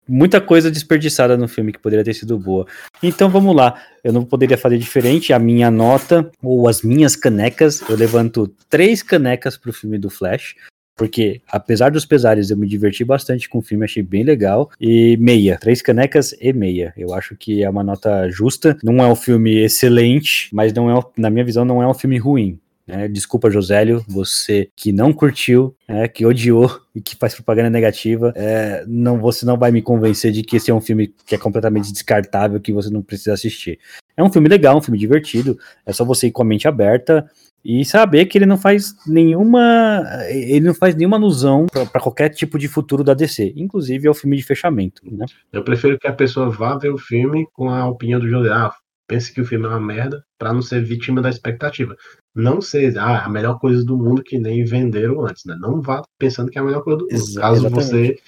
[0.09, 2.67] Muita coisa desperdiçada no filme que poderia ter sido boa.
[3.03, 3.81] Então vamos lá.
[4.03, 5.33] Eu não poderia fazer diferente.
[5.33, 10.57] A minha nota, ou as minhas canecas, eu levanto três canecas pro filme do Flash.
[10.97, 14.71] Porque, apesar dos pesares, eu me diverti bastante com o filme, achei bem legal.
[14.81, 16.93] E meia, três canecas e meia.
[16.97, 18.77] Eu acho que é uma nota justa.
[18.83, 22.19] Não é um filme excelente, mas não é, na minha visão, não é um filme
[22.19, 22.59] ruim.
[22.87, 23.09] né?
[23.09, 28.85] Desculpa, Josélio, você que não curtiu, né, que odiou e que faz propaganda negativa, é,
[28.87, 31.91] não, você não vai me convencer de que esse é um filme que é completamente
[31.91, 33.79] descartável, que você não precisa assistir.
[34.15, 37.27] É um filme legal, um filme divertido, é só você ir com a mente aberta
[37.65, 42.59] e saber que ele não faz nenhuma ele não faz nenhuma alusão para qualquer tipo
[42.59, 45.27] de futuro da DC, inclusive ao filme de fechamento, né?
[45.53, 48.51] Eu prefiro que a pessoa vá ver o filme com a opinião do José.
[48.51, 48.73] Ah,
[49.07, 51.97] pense que o filme é uma merda pra não ser vítima da expectativa.
[52.35, 55.57] Não ser ah, a melhor coisa do mundo que nem venderam antes, né?
[55.61, 57.35] Não vá pensando que é a melhor coisa do mundo.
[57.35, 57.71] Caso exatamente.
[57.71, 58.19] você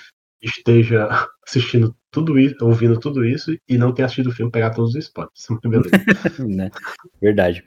[0.43, 1.09] esteja
[1.47, 5.05] assistindo tudo isso, ouvindo tudo isso e não tenha assistido o filme, pegar todos os
[5.05, 5.47] spoilers.
[5.65, 5.91] Beleza.
[6.47, 6.71] né?
[7.21, 7.65] Verdade.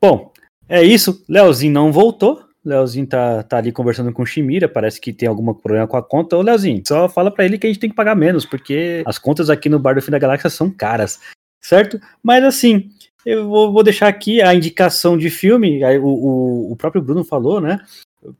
[0.00, 0.32] Bom,
[0.70, 1.24] é isso.
[1.28, 2.42] Leozinho não voltou.
[2.64, 6.02] Leozinho tá, tá ali conversando com o Shimira, parece que tem algum problema com a
[6.02, 6.36] conta.
[6.36, 9.18] Ô, Leozinho, só fala pra ele que a gente tem que pagar menos, porque as
[9.18, 11.18] contas aqui no Bar do Fim da Galáxia são caras,
[11.60, 11.98] certo?
[12.22, 12.90] Mas assim,
[13.24, 17.62] eu vou, vou deixar aqui a indicação de filme, o, o, o próprio Bruno falou,
[17.62, 17.80] né?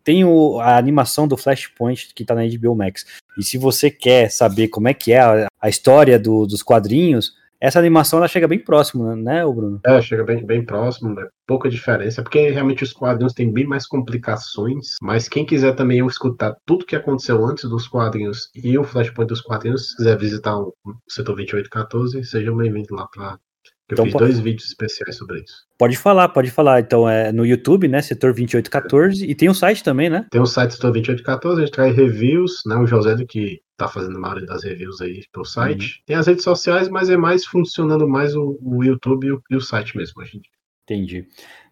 [0.05, 3.07] Tem o- a animação do Flashpoint que tá na HBO Max.
[3.39, 7.33] E se você quer saber como é que é a, a história do- dos quadrinhos,
[7.61, 9.81] essa animação ela chega bem próximo, né, ô Bruno?
[9.85, 11.27] É, chega bem, bem próximo, né?
[11.51, 16.55] pouca diferença, porque realmente os quadrinhos têm bem mais complicações, mas quem quiser também escutar
[16.65, 20.73] tudo que aconteceu antes dos quadrinhos e o Flashpoint dos quadrinhos, se quiser visitar o
[21.09, 23.37] setor 2814, seja bem-vindo lá para
[23.91, 25.67] Eu Então fiz pode- dois vídeos especiais sobre isso.
[25.79, 26.81] Pode falar, pode falar.
[26.81, 28.01] Então é no YouTube, né?
[28.03, 29.25] Setor 2814.
[29.25, 30.27] E tem o site também, né?
[30.31, 32.77] Tem o site Setor 2814, a gente traz reviews, né?
[32.77, 36.03] O José do que tá fazendo a maioria das reviews aí pro site.
[36.07, 39.57] Tem as redes sociais, mas é mais funcionando mais o, o YouTube e o, e
[39.57, 40.43] o site mesmo, em dia.
[40.85, 41.27] Entendi.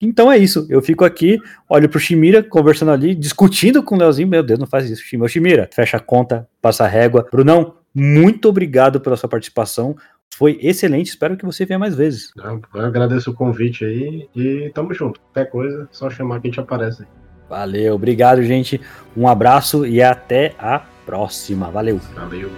[0.04, 1.40] Então é isso, eu fico aqui,
[1.70, 5.30] olho pro Shimira, conversando ali, discutindo com o Leozinho, meu Deus, não faz isso, Shimira.
[5.30, 7.28] Shimira, fecha a conta, passa a régua.
[7.32, 9.96] Brunão, muito obrigado pela sua participação,
[10.36, 12.32] foi excelente, espero que você venha mais vezes.
[12.36, 15.22] Eu eu agradeço o convite aí e tamo junto.
[15.32, 17.06] Qualquer coisa, só chamar que a gente aparece.
[17.50, 18.82] Valeu, obrigado, gente,
[19.16, 22.00] um abraço e até a próxima, valeu.
[22.16, 22.50] Valeu.